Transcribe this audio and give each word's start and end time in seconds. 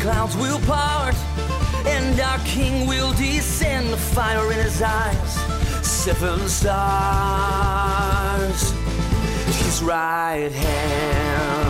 Clouds 0.00 0.36
will 0.36 0.58
part, 0.60 1.14
and 1.86 2.18
our 2.20 2.38
King 2.40 2.86
will 2.86 3.12
descend. 3.12 3.88
The 3.90 3.96
fire 3.96 4.50
in 4.52 4.58
his 4.58 4.82
eyes, 4.82 5.34
seven 5.86 6.48
stars. 6.48 7.50
His 9.46 9.82
right 9.82 10.50
hand. 10.52 11.60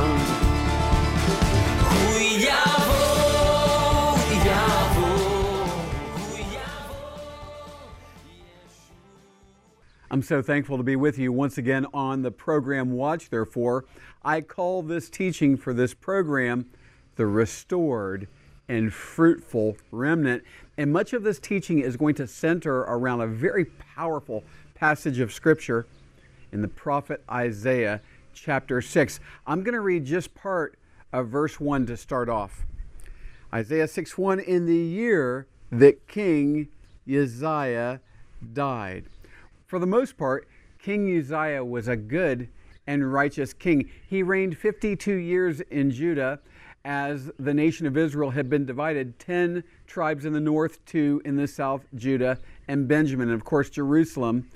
I'm 10.12 10.22
so 10.22 10.42
thankful 10.42 10.76
to 10.76 10.82
be 10.82 10.96
with 10.96 11.18
you 11.18 11.32
once 11.32 11.56
again 11.56 11.86
on 11.94 12.22
the 12.22 12.32
program 12.32 12.90
Watch 12.90 13.30
Therefore. 13.30 13.84
I 14.24 14.40
call 14.40 14.82
this 14.82 15.08
teaching 15.08 15.56
for 15.56 15.72
this 15.72 15.94
program 15.94 16.66
the 17.16 17.26
Restored 17.26 18.28
and 18.68 18.92
Fruitful 18.92 19.76
Remnant. 19.90 20.44
And 20.78 20.92
much 20.92 21.12
of 21.12 21.22
this 21.22 21.38
teaching 21.38 21.80
is 21.80 21.96
going 21.96 22.14
to 22.16 22.26
center 22.26 22.80
around 22.80 23.20
a 23.20 23.26
very 23.26 23.64
powerful 23.64 24.44
passage 24.74 25.18
of 25.18 25.32
Scripture 25.32 25.86
in 26.52 26.62
the 26.62 26.68
prophet 26.68 27.22
Isaiah 27.30 28.00
chapter 28.32 28.80
6. 28.80 29.20
I'm 29.46 29.62
going 29.62 29.74
to 29.74 29.80
read 29.80 30.04
just 30.04 30.34
part 30.34 30.78
of 31.12 31.28
verse 31.28 31.60
1 31.60 31.86
to 31.86 31.96
start 31.96 32.28
off. 32.28 32.64
Isaiah 33.52 33.88
6 33.88 34.16
1 34.16 34.40
In 34.40 34.66
the 34.66 34.76
year 34.76 35.46
that 35.72 36.06
King 36.06 36.68
Uzziah 37.08 38.00
died. 38.52 39.06
For 39.66 39.78
the 39.78 39.86
most 39.86 40.16
part, 40.16 40.48
King 40.78 41.18
Uzziah 41.18 41.64
was 41.64 41.88
a 41.88 41.96
good 41.96 42.48
and 42.86 43.12
righteous 43.12 43.52
king. 43.52 43.90
He 44.08 44.22
reigned 44.22 44.56
52 44.56 45.14
years 45.14 45.60
in 45.60 45.90
Judah 45.90 46.40
as 46.84 47.30
the 47.38 47.52
nation 47.52 47.86
of 47.86 47.96
Israel 47.96 48.30
had 48.30 48.48
been 48.48 48.64
divided 48.64 49.18
10 49.18 49.64
tribes 49.86 50.24
in 50.24 50.32
the 50.32 50.40
north, 50.40 50.84
two 50.86 51.20
in 51.24 51.36
the 51.36 51.46
south, 51.46 51.84
Judah 51.94 52.38
and 52.68 52.88
Benjamin. 52.88 53.28
And 53.28 53.34
of 53.34 53.44
course, 53.44 53.68
Jerusalem 53.68 54.48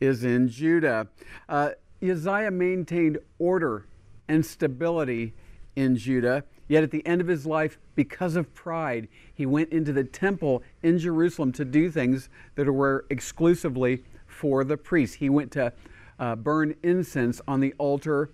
is 0.00 0.24
in 0.24 0.48
Judah. 0.48 1.08
Uh, 1.48 1.70
Uzziah 2.02 2.50
maintained 2.50 3.18
order 3.38 3.86
and 4.28 4.44
stability 4.44 5.34
in 5.76 5.96
Judah. 5.96 6.44
Yet 6.68 6.84
at 6.84 6.90
the 6.90 7.04
end 7.06 7.20
of 7.20 7.26
his 7.26 7.44
life, 7.44 7.78
because 7.94 8.36
of 8.36 8.54
pride, 8.54 9.08
he 9.34 9.44
went 9.44 9.72
into 9.72 9.92
the 9.92 10.04
temple 10.04 10.62
in 10.82 10.98
Jerusalem 10.98 11.52
to 11.52 11.64
do 11.64 11.90
things 11.90 12.28
that 12.54 12.70
were 12.70 13.04
exclusively 13.10 14.04
for 14.26 14.64
the 14.64 14.76
priests. 14.76 15.16
He 15.16 15.28
went 15.28 15.52
to 15.52 15.72
uh, 16.18 16.36
burn 16.36 16.74
incense 16.82 17.40
on 17.46 17.60
the 17.60 17.74
altar 17.78 18.30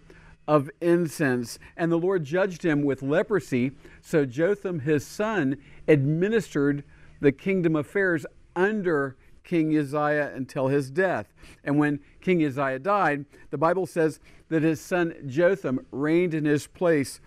of 0.49 0.71
incense, 0.81 1.59
and 1.77 1.93
the 1.93 1.99
Lord 1.99 2.25
judged 2.25 2.65
him 2.65 2.83
with 2.83 3.03
leprosy. 3.03 3.73
So 4.01 4.25
Jotham, 4.25 4.81
his 4.81 5.07
son, 5.07 5.59
administered 5.87 6.83
the 7.21 7.33
kingdom 7.33 7.77
affairs 7.77 8.25
under 8.57 9.17
King 9.45 9.77
Uzziah 9.77 10.33
until 10.35 10.69
his 10.69 10.91
death. 10.91 11.33
And 11.63 11.79
when 11.79 12.01
King 12.23 12.45
Uzziah 12.45 12.79
died, 12.79 13.27
the 13.51 13.59
Bible 13.59 13.87
says 13.87 14.21
that 14.49 14.63
his 14.63 14.81
son 14.81 15.15
Jotham 15.27 15.87
reigned 15.93 16.33
in 16.33 16.47
his 16.47 16.67
place, 16.67 17.21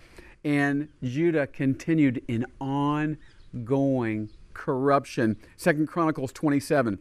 and 0.43 0.89
Judah 1.03 1.45
continued 1.45 2.23
in 2.27 2.45
ongoing 2.59 4.29
corruption. 4.53 5.38
Second 5.57 5.88
Chronicles 5.88 6.31
27. 6.31 6.97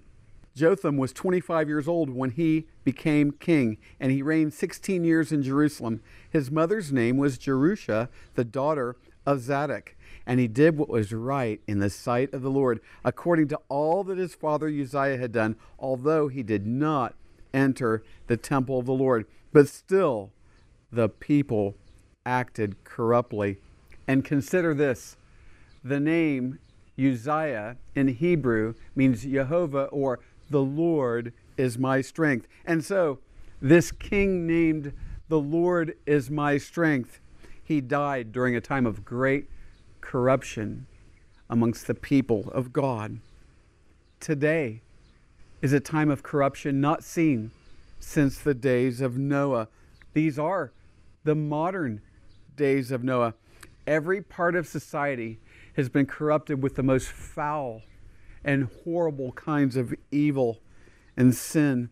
Jotham 0.54 0.96
was 0.96 1.12
25 1.12 1.68
years 1.68 1.86
old 1.86 2.10
when 2.10 2.30
he 2.30 2.66
became 2.84 3.32
king, 3.32 3.78
and 3.98 4.10
he 4.10 4.22
reigned 4.22 4.52
16 4.52 5.04
years 5.04 5.32
in 5.32 5.42
Jerusalem. 5.42 6.00
His 6.28 6.50
mother's 6.50 6.92
name 6.92 7.16
was 7.16 7.38
Jerusha, 7.38 8.08
the 8.34 8.44
daughter 8.44 8.96
of 9.24 9.40
Zadok, 9.40 9.94
and 10.26 10.40
he 10.40 10.48
did 10.48 10.76
what 10.76 10.88
was 10.88 11.12
right 11.12 11.60
in 11.66 11.78
the 11.78 11.90
sight 11.90 12.32
of 12.34 12.42
the 12.42 12.50
Lord, 12.50 12.80
according 13.04 13.48
to 13.48 13.60
all 13.68 14.02
that 14.04 14.18
his 14.18 14.34
father 14.34 14.68
Uzziah 14.68 15.18
had 15.18 15.32
done, 15.32 15.56
although 15.78 16.28
he 16.28 16.42
did 16.42 16.66
not 16.66 17.14
enter 17.54 18.02
the 18.26 18.36
temple 18.36 18.78
of 18.78 18.86
the 18.86 18.92
Lord. 18.92 19.26
But 19.52 19.68
still, 19.68 20.30
the 20.92 21.08
people 21.08 21.76
acted 22.26 22.82
corruptly. 22.84 23.58
And 24.06 24.24
consider 24.24 24.74
this 24.74 25.16
the 25.82 26.00
name 26.00 26.58
Uzziah 26.98 27.76
in 27.94 28.08
Hebrew 28.08 28.74
means 28.94 29.22
Jehovah 29.22 29.84
or 29.86 30.20
the 30.50 30.62
Lord 30.62 31.32
is 31.56 31.78
my 31.78 32.00
strength. 32.00 32.46
And 32.66 32.84
so, 32.84 33.20
this 33.62 33.92
king 33.92 34.46
named 34.46 34.92
the 35.28 35.38
Lord 35.38 35.94
is 36.06 36.28
my 36.28 36.58
strength, 36.58 37.20
he 37.62 37.80
died 37.80 38.32
during 38.32 38.56
a 38.56 38.60
time 38.60 38.84
of 38.84 39.04
great 39.04 39.48
corruption 40.00 40.86
amongst 41.48 41.86
the 41.86 41.94
people 41.94 42.50
of 42.52 42.72
God. 42.72 43.20
Today 44.18 44.82
is 45.62 45.72
a 45.72 45.78
time 45.78 46.10
of 46.10 46.24
corruption 46.24 46.80
not 46.80 47.04
seen 47.04 47.52
since 48.00 48.38
the 48.38 48.54
days 48.54 49.00
of 49.00 49.18
Noah. 49.18 49.68
These 50.14 50.38
are 50.38 50.72
the 51.22 51.36
modern 51.36 52.00
days 52.56 52.90
of 52.90 53.04
Noah. 53.04 53.34
Every 53.86 54.20
part 54.20 54.56
of 54.56 54.66
society 54.66 55.38
has 55.74 55.88
been 55.88 56.06
corrupted 56.06 56.62
with 56.62 56.74
the 56.74 56.82
most 56.82 57.08
foul 57.08 57.82
and 58.44 58.68
horrible 58.84 59.32
kinds 59.32 59.76
of 59.76 59.94
evil 60.10 60.60
and 61.16 61.34
sin. 61.34 61.90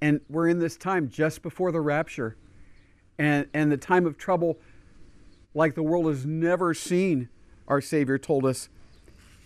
And 0.00 0.20
we're 0.28 0.48
in 0.48 0.58
this 0.58 0.76
time 0.76 1.08
just 1.08 1.42
before 1.42 1.72
the 1.72 1.80
rapture 1.80 2.36
and, 3.18 3.46
and 3.54 3.70
the 3.72 3.76
time 3.76 4.06
of 4.06 4.18
trouble 4.18 4.58
like 5.54 5.74
the 5.74 5.82
world 5.82 6.06
has 6.06 6.26
never 6.26 6.74
seen, 6.74 7.28
our 7.66 7.80
Savior 7.80 8.18
told 8.18 8.44
us. 8.44 8.68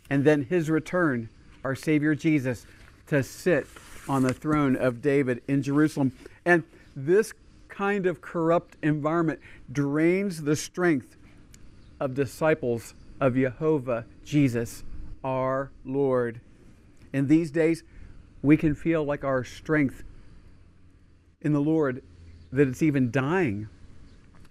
And 0.08 0.24
then 0.24 0.42
his 0.42 0.68
return, 0.68 1.28
our 1.62 1.76
Savior 1.76 2.16
Jesus, 2.16 2.66
to 3.06 3.22
sit 3.22 3.66
on 4.08 4.22
the 4.22 4.34
throne 4.34 4.74
of 4.74 5.00
David 5.00 5.42
in 5.46 5.62
Jerusalem. 5.62 6.12
And 6.44 6.64
this 6.96 7.32
kind 7.68 8.06
of 8.06 8.20
corrupt 8.20 8.76
environment 8.82 9.38
drains 9.70 10.42
the 10.42 10.56
strength 10.56 11.16
of 12.00 12.14
disciples 12.14 12.94
of 13.20 13.36
Jehovah 13.36 14.04
Jesus 14.24 14.82
our 15.24 15.70
Lord. 15.84 16.40
In 17.12 17.26
these 17.26 17.50
days, 17.50 17.82
we 18.42 18.56
can 18.56 18.74
feel 18.74 19.04
like 19.04 19.24
our 19.24 19.44
strength 19.44 20.02
in 21.40 21.52
the 21.52 21.60
Lord 21.60 22.02
that 22.52 22.68
it's 22.68 22.82
even 22.82 23.10
dying. 23.10 23.68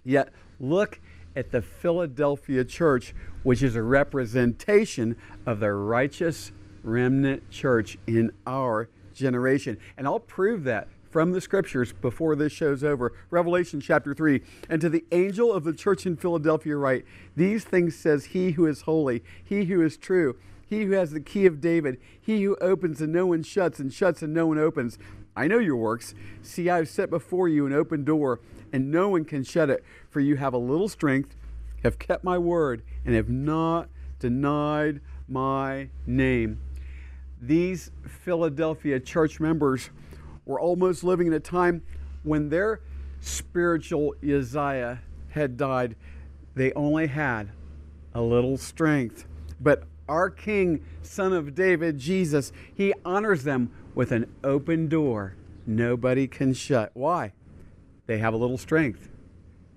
Yet, 0.03 0.31
look 0.59 0.99
at 1.35 1.51
the 1.51 1.61
Philadelphia 1.61 2.63
church, 2.63 3.13
which 3.43 3.61
is 3.61 3.75
a 3.75 3.83
representation 3.83 5.15
of 5.45 5.59
the 5.59 5.71
righteous 5.71 6.51
remnant 6.83 7.49
church 7.49 7.97
in 8.07 8.31
our 8.47 8.89
generation. 9.13 9.77
And 9.97 10.07
I'll 10.07 10.19
prove 10.19 10.63
that 10.63 10.87
from 11.09 11.31
the 11.31 11.41
scriptures 11.41 11.91
before 11.91 12.35
this 12.35 12.53
show's 12.53 12.83
over. 12.83 13.13
Revelation 13.29 13.81
chapter 13.81 14.13
3. 14.13 14.41
And 14.69 14.79
to 14.81 14.89
the 14.89 15.05
angel 15.11 15.51
of 15.51 15.63
the 15.63 15.73
church 15.73 16.05
in 16.05 16.15
Philadelphia, 16.15 16.75
write, 16.75 17.05
These 17.35 17.63
things 17.63 17.95
says 17.95 18.25
he 18.25 18.51
who 18.51 18.65
is 18.65 18.81
holy, 18.81 19.23
he 19.43 19.65
who 19.65 19.81
is 19.81 19.97
true, 19.97 20.37
he 20.69 20.83
who 20.83 20.91
has 20.91 21.11
the 21.11 21.19
key 21.19 21.47
of 21.47 21.59
David, 21.59 21.97
he 22.21 22.43
who 22.43 22.55
opens 22.61 23.01
and 23.01 23.11
no 23.11 23.25
one 23.25 23.41
shuts, 23.41 23.79
and 23.79 23.91
shuts 23.91 24.21
and 24.21 24.33
no 24.33 24.45
one 24.45 24.59
opens. 24.59 24.99
I 25.35 25.47
know 25.47 25.57
your 25.57 25.75
works. 25.75 26.13
See, 26.43 26.69
I 26.69 26.77
have 26.77 26.89
set 26.89 27.09
before 27.09 27.47
you 27.47 27.65
an 27.65 27.73
open 27.73 28.03
door, 28.03 28.39
and 28.71 28.91
no 28.91 29.09
one 29.09 29.25
can 29.25 29.43
shut 29.43 29.71
it. 29.71 29.83
For 30.11 30.19
you 30.19 30.35
have 30.35 30.53
a 30.53 30.59
little 30.59 30.87
strength, 30.87 31.35
have 31.83 31.97
kept 31.97 32.23
my 32.23 32.37
word, 32.37 32.83
and 33.03 33.15
have 33.15 33.29
not 33.29 33.89
denied 34.19 35.01
my 35.27 35.89
name. 36.05 36.59
These 37.41 37.89
Philadelphia 38.05 38.99
church 38.99 39.39
members 39.39 39.89
were 40.45 40.59
almost 40.59 41.03
living 41.03 41.25
in 41.25 41.33
a 41.33 41.39
time 41.39 41.81
when 42.21 42.49
their 42.49 42.81
spiritual 43.21 44.13
Uzziah 44.21 45.01
had 45.29 45.57
died. 45.57 45.95
They 46.53 46.73
only 46.73 47.07
had 47.07 47.49
a 48.13 48.21
little 48.21 48.57
strength. 48.57 49.25
But 49.59 49.83
our 50.09 50.29
King, 50.29 50.83
Son 51.01 51.31
of 51.31 51.55
David, 51.55 51.97
Jesus, 51.97 52.51
he 52.73 52.93
honors 53.05 53.43
them 53.43 53.71
with 53.95 54.11
an 54.11 54.29
open 54.43 54.89
door 54.89 55.35
nobody 55.65 56.27
can 56.27 56.53
shut. 56.53 56.91
Why? 56.93 57.31
They 58.07 58.17
have 58.17 58.33
a 58.33 58.37
little 58.37 58.57
strength. 58.57 59.07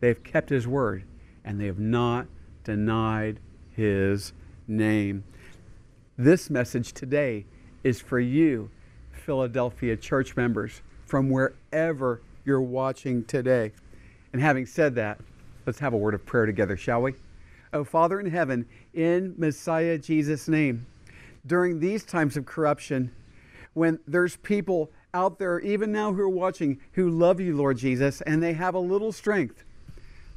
They've 0.01 0.23
kept 0.23 0.49
his 0.49 0.67
word 0.67 1.05
and 1.45 1.61
they 1.61 1.67
have 1.67 1.79
not 1.79 2.27
denied 2.65 3.41
his 3.71 4.33
name. 4.67 5.25
This 6.17 6.49
message 6.51 6.93
today 6.93 7.45
is 7.85 8.01
for 8.01 8.19
you, 8.19 8.71
Philadelphia 9.11 9.97
church 9.97 10.37
members, 10.37 10.83
from 11.05 11.29
wherever 11.29 12.23
you're 12.45 12.61
watching 12.61 13.25
today. 13.25 13.73
And 14.33 14.41
having 14.41 14.67
said 14.67 14.95
that, 14.95 15.21
let's 15.67 15.79
have 15.81 15.93
a 15.93 15.97
word 15.97 16.15
of 16.15 16.25
prayer 16.25 16.47
together, 16.47 16.77
shall 16.77 17.03
we? 17.03 17.15
Oh, 17.75 17.85
Father 17.85 18.21
in 18.21 18.31
heaven, 18.31 18.67
in 18.93 19.35
Messiah 19.39 19.97
Jesus' 19.97 20.47
name, 20.47 20.87
during 21.47 21.81
these 21.81 22.05
times 22.05 22.37
of 22.37 22.45
corruption, 22.45 23.11
when 23.73 23.99
there's 24.07 24.37
people 24.37 24.91
out 25.15 25.39
there, 25.39 25.59
even 25.61 25.91
now 25.91 26.13
who 26.13 26.21
are 26.21 26.29
watching, 26.29 26.79
who 26.93 27.09
love 27.09 27.41
you, 27.41 27.57
Lord 27.57 27.79
Jesus, 27.79 28.21
and 28.23 28.43
they 28.43 28.53
have 28.53 28.75
a 28.75 28.79
little 28.79 29.11
strength, 29.11 29.65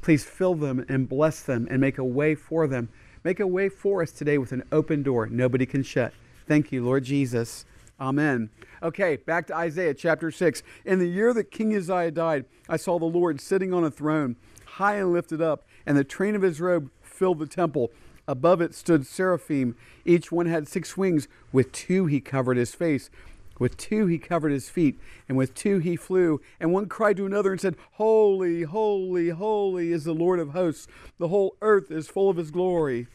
please 0.00 0.24
fill 0.24 0.54
them 0.54 0.84
and 0.88 1.08
bless 1.08 1.42
them 1.42 1.68
and 1.70 1.78
make 1.78 1.98
a 1.98 2.04
way 2.04 2.34
for 2.34 2.66
them. 2.66 2.88
Make 3.22 3.40
a 3.40 3.46
way 3.46 3.68
for 3.68 4.02
us 4.02 4.12
today 4.12 4.38
with 4.38 4.52
an 4.52 4.62
open 4.72 5.02
door 5.02 5.26
nobody 5.26 5.66
can 5.66 5.82
shut. 5.82 6.14
Thank 6.46 6.72
you, 6.72 6.84
Lord 6.84 7.04
Jesus. 7.04 7.66
Amen. 8.00 8.50
Okay, 8.82 9.16
back 9.16 9.46
to 9.48 9.56
Isaiah 9.56 9.94
chapter 9.94 10.30
6. 10.30 10.62
In 10.84 11.00
the 11.00 11.08
year 11.08 11.34
that 11.34 11.50
King 11.50 11.74
Uzziah 11.74 12.12
died, 12.12 12.44
I 12.68 12.76
saw 12.76 12.98
the 12.98 13.04
Lord 13.04 13.40
sitting 13.40 13.74
on 13.74 13.84
a 13.84 13.90
throne, 13.90 14.36
high 14.64 14.96
and 14.96 15.12
lifted 15.12 15.42
up, 15.42 15.66
and 15.84 15.96
the 15.96 16.04
train 16.04 16.34
of 16.34 16.42
his 16.42 16.60
robe 16.60 16.90
filled 17.16 17.38
the 17.38 17.46
temple. 17.46 17.90
Above 18.28 18.60
it 18.60 18.74
stood 18.74 19.06
seraphim. 19.06 19.76
Each 20.04 20.30
one 20.30 20.46
had 20.46 20.68
six 20.68 20.96
wings. 20.96 21.28
With 21.52 21.72
two 21.72 22.06
he 22.06 22.20
covered 22.20 22.56
his 22.56 22.74
face. 22.74 23.10
With 23.58 23.76
two 23.76 24.06
he 24.06 24.18
covered 24.18 24.52
his 24.52 24.68
feet, 24.68 25.00
and 25.28 25.38
with 25.38 25.54
two 25.54 25.78
he 25.78 25.96
flew. 25.96 26.40
And 26.60 26.72
one 26.72 26.86
cried 26.86 27.16
to 27.16 27.26
another 27.26 27.52
and 27.52 27.60
said, 27.60 27.76
Holy, 27.92 28.62
holy, 28.62 29.30
holy 29.30 29.92
is 29.92 30.04
the 30.04 30.12
Lord 30.12 30.38
of 30.40 30.50
hosts. 30.50 30.86
The 31.18 31.28
whole 31.28 31.56
earth 31.62 31.90
is 31.90 32.08
full 32.08 32.28
of 32.28 32.36
his 32.36 32.50
glory. 32.50 33.06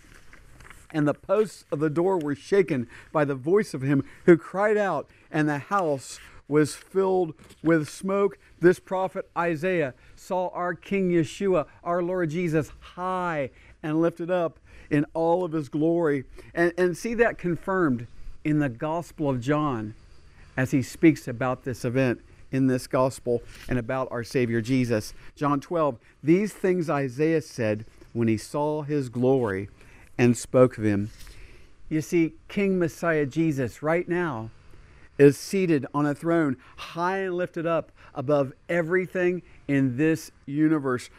And 0.94 1.08
the 1.08 1.14
posts 1.14 1.66
of 1.72 1.80
the 1.80 1.90
door 1.90 2.18
were 2.18 2.36
shaken 2.36 2.88
by 3.12 3.24
the 3.24 3.36
voice 3.36 3.74
of 3.74 3.82
him 3.82 4.04
who 4.26 4.36
cried 4.36 4.78
out, 4.78 5.10
and 5.30 5.48
the 5.48 5.60
house 5.60 6.20
was 6.48 6.76
filled 6.76 7.34
with 7.64 7.88
smoke. 7.88 8.38
This 8.60 8.80
prophet 8.80 9.30
Isaiah 9.38 9.94
saw 10.16 10.50
our 10.50 10.74
King 10.74 11.12
Yeshua, 11.12 11.66
our 11.84 12.04
Lord 12.04 12.32
Jesus, 12.32 12.72
high 12.80 13.52
and 13.84 14.02
lifted 14.02 14.30
up 14.30 14.60
in 14.90 15.06
all 15.14 15.44
of 15.44 15.52
his 15.54 15.70
glory. 15.70 16.26
And, 16.54 16.74
and 16.78 16.98
see 16.98 17.14
that 17.16 17.38
confirmed 17.38 18.08
in 18.44 18.60
the 18.60 18.70
Gospel 18.70 19.30
of 19.30 19.42
John 19.42 19.94
as 20.58 20.72
he 20.72 20.82
speaks 20.82 21.28
about 21.28 21.64
this 21.64 21.86
event 21.86 22.22
in 22.52 22.68
this 22.68 22.86
gospel 22.88 23.42
and 23.70 23.80
about 23.80 24.10
our 24.12 24.24
Savior 24.24 24.62
Jesus. 24.62 25.14
John 25.36 25.60
12, 25.60 25.98
these 26.22 26.54
things 26.54 26.90
Isaiah 26.90 27.42
said 27.42 27.86
when 28.14 28.28
he 28.28 28.38
saw 28.38 28.82
his 28.82 29.10
glory 29.10 29.70
and 30.18 30.36
spoke 30.36 30.78
of 30.78 30.84
him. 30.84 31.10
You 31.90 32.02
see, 32.02 32.34
King 32.48 32.78
Messiah 32.78 33.26
Jesus 33.26 33.82
right 33.82 34.08
now 34.08 34.50
is 35.18 35.38
seated 35.38 35.86
on 35.94 36.06
a 36.06 36.16
throne, 36.16 36.58
high 36.76 37.20
and 37.20 37.36
lifted 37.36 37.66
up 37.66 37.92
above 38.14 38.54
everything 38.68 39.42
in 39.68 39.98
this 39.98 40.32
universe. 40.46 41.10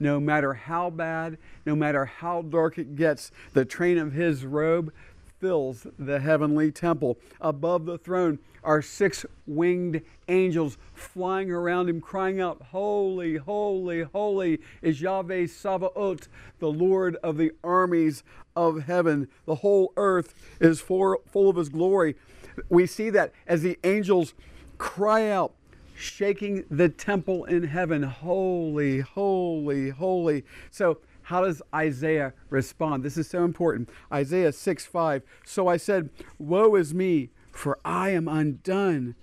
No 0.00 0.18
matter 0.18 0.54
how 0.54 0.88
bad, 0.90 1.36
no 1.66 1.76
matter 1.76 2.06
how 2.06 2.42
dark 2.42 2.78
it 2.78 2.96
gets, 2.96 3.30
the 3.52 3.66
train 3.66 3.98
of 3.98 4.12
his 4.12 4.46
robe 4.46 4.92
fills 5.38 5.86
the 5.98 6.20
heavenly 6.20 6.72
temple. 6.72 7.18
Above 7.40 7.86
the 7.86 7.98
throne 7.98 8.38
are 8.62 8.82
six 8.82 9.24
winged 9.46 10.02
angels 10.28 10.76
flying 10.94 11.50
around 11.50 11.88
him, 11.88 12.00
crying 12.00 12.40
out, 12.40 12.60
Holy, 12.70 13.36
holy, 13.36 14.02
holy 14.02 14.60
is 14.82 15.00
Yahweh 15.00 15.46
Sabaoth, 15.46 16.28
the 16.58 16.70
Lord 16.70 17.16
of 17.22 17.36
the 17.36 17.52
armies 17.62 18.22
of 18.56 18.84
heaven. 18.84 19.28
The 19.46 19.56
whole 19.56 19.92
earth 19.96 20.34
is 20.60 20.80
full 20.80 21.20
of 21.34 21.56
his 21.56 21.68
glory. 21.68 22.16
We 22.68 22.86
see 22.86 23.10
that 23.10 23.32
as 23.46 23.62
the 23.62 23.78
angels 23.84 24.34
cry 24.76 25.30
out, 25.30 25.54
shaking 26.00 26.64
the 26.70 26.88
temple 26.88 27.44
in 27.44 27.64
heaven, 27.64 28.02
Holy, 28.02 29.00
holy, 29.00 29.90
holy. 29.90 30.44
So, 30.70 30.98
how 31.22 31.42
does 31.42 31.62
Isaiah 31.72 32.32
respond? 32.48 33.04
This 33.04 33.16
is 33.16 33.28
so 33.28 33.44
important. 33.44 33.88
Isaiah 34.12 34.52
6 34.52 34.86
5. 34.86 35.22
So 35.44 35.68
I 35.68 35.76
said, 35.76 36.10
Woe 36.38 36.74
is 36.74 36.92
me, 36.92 37.30
for 37.52 37.78
I 37.84 38.10
am 38.10 38.26
undone, 38.26 39.14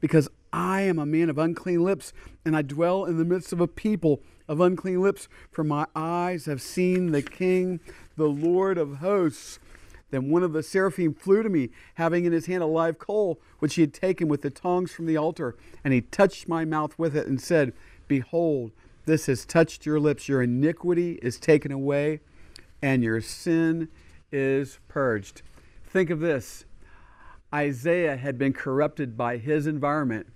because 0.00 0.28
I 0.52 0.82
am 0.82 0.98
a 0.98 1.06
man 1.06 1.30
of 1.30 1.38
unclean 1.38 1.84
lips, 1.84 2.12
and 2.44 2.56
I 2.56 2.62
dwell 2.62 3.04
in 3.04 3.16
the 3.16 3.24
midst 3.24 3.52
of 3.52 3.60
a 3.60 3.68
people 3.68 4.22
of 4.48 4.60
unclean 4.60 5.00
lips, 5.00 5.28
for 5.50 5.62
my 5.62 5.86
eyes 5.94 6.46
have 6.46 6.60
seen 6.60 7.12
the 7.12 7.22
King, 7.22 7.78
the 8.16 8.28
Lord 8.28 8.76
of 8.76 8.96
hosts. 8.96 9.58
Then 10.12 10.28
one 10.28 10.42
of 10.42 10.52
the 10.52 10.62
seraphim 10.62 11.14
flew 11.14 11.42
to 11.42 11.48
me, 11.48 11.70
having 11.94 12.26
in 12.26 12.32
his 12.32 12.46
hand 12.46 12.62
a 12.62 12.66
live 12.66 12.98
coal, 12.98 13.40
which 13.58 13.74
he 13.74 13.80
had 13.80 13.94
taken 13.94 14.28
with 14.28 14.42
the 14.42 14.50
tongs 14.50 14.92
from 14.92 15.06
the 15.06 15.16
altar, 15.16 15.56
and 15.82 15.92
he 15.94 16.02
touched 16.02 16.46
my 16.46 16.66
mouth 16.66 16.96
with 16.98 17.16
it 17.16 17.26
and 17.26 17.40
said, 17.40 17.72
Behold, 18.06 18.72
this 19.06 19.26
has 19.26 19.46
touched 19.46 19.86
your 19.86 19.98
lips. 19.98 20.28
Your 20.28 20.42
iniquity 20.42 21.18
is 21.22 21.38
taken 21.40 21.72
away, 21.72 22.20
and 22.82 23.02
your 23.02 23.22
sin 23.22 23.88
is 24.30 24.78
purged. 24.86 25.40
Think 25.84 26.10
of 26.10 26.20
this 26.20 26.66
Isaiah 27.54 28.16
had 28.18 28.36
been 28.36 28.52
corrupted 28.52 29.16
by 29.16 29.38
his 29.38 29.66
environment, 29.66 30.26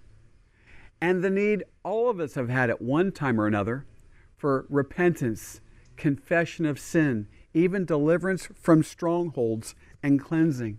and 1.02 1.22
the 1.22 1.30
need 1.30 1.64
all 1.84 2.08
of 2.08 2.18
us 2.18 2.34
have 2.34 2.48
had 2.48 2.70
at 2.70 2.80
one 2.80 3.12
time 3.12 3.38
or 3.38 3.46
another 3.46 3.84
for 4.38 4.64
repentance, 4.70 5.60
confession 5.96 6.64
of 6.64 6.80
sin, 6.80 7.28
even 7.56 7.86
deliverance 7.86 8.48
from 8.54 8.82
strongholds 8.82 9.74
and 10.02 10.20
cleansing. 10.20 10.78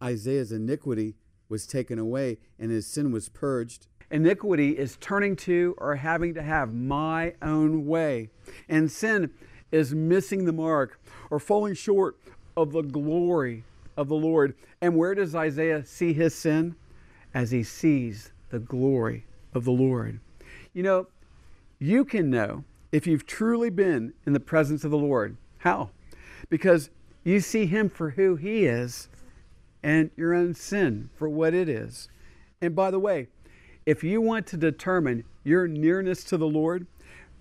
Isaiah's 0.00 0.52
iniquity 0.52 1.16
was 1.48 1.66
taken 1.66 1.98
away, 1.98 2.38
and 2.56 2.70
his 2.70 2.86
sin 2.86 3.10
was 3.10 3.28
purged. 3.28 3.88
Iniquity 4.12 4.78
is 4.78 4.96
turning 5.00 5.34
to 5.34 5.74
or 5.76 5.96
having 5.96 6.32
to 6.34 6.42
have 6.42 6.72
my 6.72 7.34
own 7.42 7.84
way. 7.84 8.30
And 8.68 8.92
sin 8.92 9.30
is 9.72 9.92
missing 9.92 10.44
the 10.44 10.52
mark 10.52 11.00
or 11.30 11.40
falling 11.40 11.74
short 11.74 12.16
of 12.56 12.70
the 12.70 12.82
glory 12.82 13.64
of 13.96 14.08
the 14.08 14.14
Lord. 14.14 14.54
And 14.80 14.96
where 14.96 15.16
does 15.16 15.34
Isaiah 15.34 15.84
see 15.84 16.12
his 16.12 16.32
sin? 16.32 16.76
As 17.34 17.50
he 17.50 17.64
sees 17.64 18.30
the 18.50 18.60
glory 18.60 19.26
of 19.52 19.64
the 19.64 19.72
Lord. 19.72 20.20
You 20.72 20.84
know, 20.84 21.08
you 21.80 22.04
can 22.04 22.30
know 22.30 22.62
if 22.92 23.08
you've 23.08 23.26
truly 23.26 23.70
been 23.70 24.12
in 24.24 24.32
the 24.32 24.38
presence 24.38 24.84
of 24.84 24.92
the 24.92 24.96
Lord. 24.96 25.36
How? 25.58 25.90
Because 26.48 26.90
you 27.24 27.40
see 27.40 27.66
him 27.66 27.88
for 27.88 28.10
who 28.10 28.36
he 28.36 28.66
is 28.66 29.08
and 29.82 30.10
your 30.16 30.34
own 30.34 30.54
sin 30.54 31.10
for 31.16 31.28
what 31.28 31.54
it 31.54 31.68
is. 31.68 32.08
And 32.60 32.74
by 32.74 32.90
the 32.90 32.98
way, 32.98 33.28
if 33.86 34.02
you 34.02 34.20
want 34.20 34.46
to 34.48 34.56
determine 34.56 35.24
your 35.42 35.68
nearness 35.68 36.24
to 36.24 36.36
the 36.36 36.46
Lord, 36.46 36.86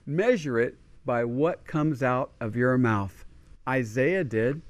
measure 0.05 0.59
it 0.59 0.75
by 1.05 1.23
what 1.23 1.65
comes 1.65 2.03
out 2.03 2.31
of 2.39 2.55
your 2.55 2.77
mouth. 2.77 3.25
Isaiah 3.67 4.23
did, 4.23 4.61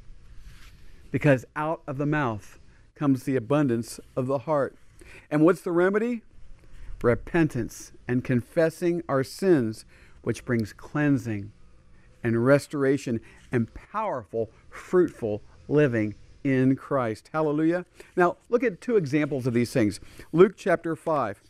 because 1.12 1.46
out 1.56 1.82
of 1.88 1.98
the 1.98 2.06
mouth 2.06 2.60
comes 2.96 3.24
the 3.24 3.36
abundance 3.36 4.00
of 4.16 4.28
the 4.28 4.40
heart. 4.40 4.76
And 5.32 5.42
what's 5.42 5.62
the 5.62 5.72
remedy? 5.72 6.22
Repentance 7.02 7.92
and 8.08 8.24
confessing 8.24 9.04
our 9.10 9.24
sins, 9.24 9.86
which 10.22 10.46
brings 10.46 10.74
cleansing 10.74 11.52
and 12.24 12.46
restoration 12.46 13.20
and 13.52 13.74
powerful, 13.74 14.50
fruitful 14.70 15.42
living 15.68 16.16
in 16.44 16.76
Christ. 16.76 17.30
Hallelujah. 17.34 17.86
Now, 18.16 18.38
look 18.50 18.64
at 18.64 18.82
two 18.82 18.98
examples 18.98 19.48
of 19.48 19.54
these 19.54 19.72
things. 19.72 20.00
Luke 20.32 20.54
chapter 20.58 20.96
5. 20.96 21.42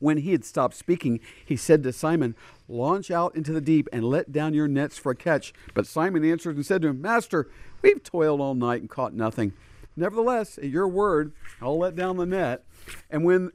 When 0.00 0.18
he 0.18 0.32
had 0.32 0.44
stopped 0.44 0.76
speaking, 0.76 1.18
he 1.44 1.56
said 1.56 1.82
to 1.82 1.92
Simon, 1.92 2.36
Launch 2.68 3.10
out 3.10 3.34
into 3.34 3.52
the 3.52 3.60
deep 3.60 3.88
and 3.92 4.04
let 4.04 4.30
down 4.30 4.54
your 4.54 4.68
nets 4.68 4.96
for 4.96 5.10
a 5.10 5.16
catch. 5.16 5.52
But 5.74 5.86
Simon 5.86 6.24
answered 6.24 6.54
and 6.54 6.64
said 6.64 6.82
to 6.82 6.88
him, 6.88 7.00
Master, 7.00 7.48
we've 7.82 8.02
toiled 8.02 8.40
all 8.40 8.54
night 8.54 8.80
and 8.80 8.90
caught 8.90 9.12
nothing. 9.12 9.54
Nevertheless, 9.96 10.58
at 10.58 10.64
your 10.64 10.86
word, 10.86 11.32
I'll 11.60 11.78
let 11.78 11.96
down 11.96 12.16
the 12.16 12.26
net. 12.26 12.64
And 13.10 13.24
when 13.24 13.50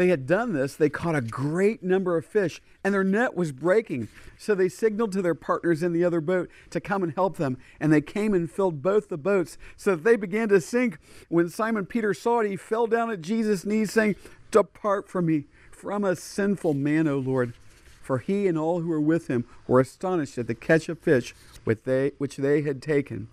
they 0.00 0.08
had 0.08 0.26
done 0.26 0.54
this, 0.54 0.76
they 0.76 0.88
caught 0.88 1.14
a 1.14 1.20
great 1.20 1.82
number 1.82 2.16
of 2.16 2.24
fish, 2.24 2.62
and 2.82 2.94
their 2.94 3.04
net 3.04 3.36
was 3.36 3.52
breaking. 3.52 4.08
So 4.38 4.54
they 4.54 4.70
signaled 4.70 5.12
to 5.12 5.20
their 5.20 5.34
partners 5.34 5.82
in 5.82 5.92
the 5.92 6.04
other 6.04 6.22
boat 6.22 6.48
to 6.70 6.80
come 6.80 7.02
and 7.02 7.12
help 7.12 7.36
them. 7.36 7.58
And 7.78 7.92
they 7.92 8.00
came 8.00 8.32
and 8.32 8.50
filled 8.50 8.80
both 8.80 9.10
the 9.10 9.18
boats, 9.18 9.58
so 9.76 9.90
that 9.90 10.02
they 10.02 10.16
began 10.16 10.48
to 10.48 10.60
sink. 10.62 10.96
When 11.28 11.50
Simon 11.50 11.84
Peter 11.84 12.14
saw 12.14 12.40
it, 12.40 12.48
he 12.48 12.56
fell 12.56 12.86
down 12.86 13.10
at 13.10 13.20
Jesus' 13.20 13.66
knees, 13.66 13.92
saying, 13.92 14.16
Depart 14.50 15.06
from 15.06 15.26
me 15.26 15.44
from 15.70 16.02
a 16.02 16.16
sinful 16.16 16.72
man, 16.72 17.06
O 17.06 17.18
Lord, 17.18 17.52
for 18.00 18.20
he 18.20 18.46
and 18.46 18.56
all 18.56 18.80
who 18.80 18.88
were 18.88 19.02
with 19.02 19.28
him 19.28 19.44
were 19.66 19.80
astonished 19.80 20.38
at 20.38 20.46
the 20.46 20.54
catch 20.54 20.88
of 20.88 20.98
fish 20.98 21.34
which 21.64 21.80
they, 21.84 22.12
which 22.16 22.38
they 22.38 22.62
had 22.62 22.80
taken. 22.80 23.28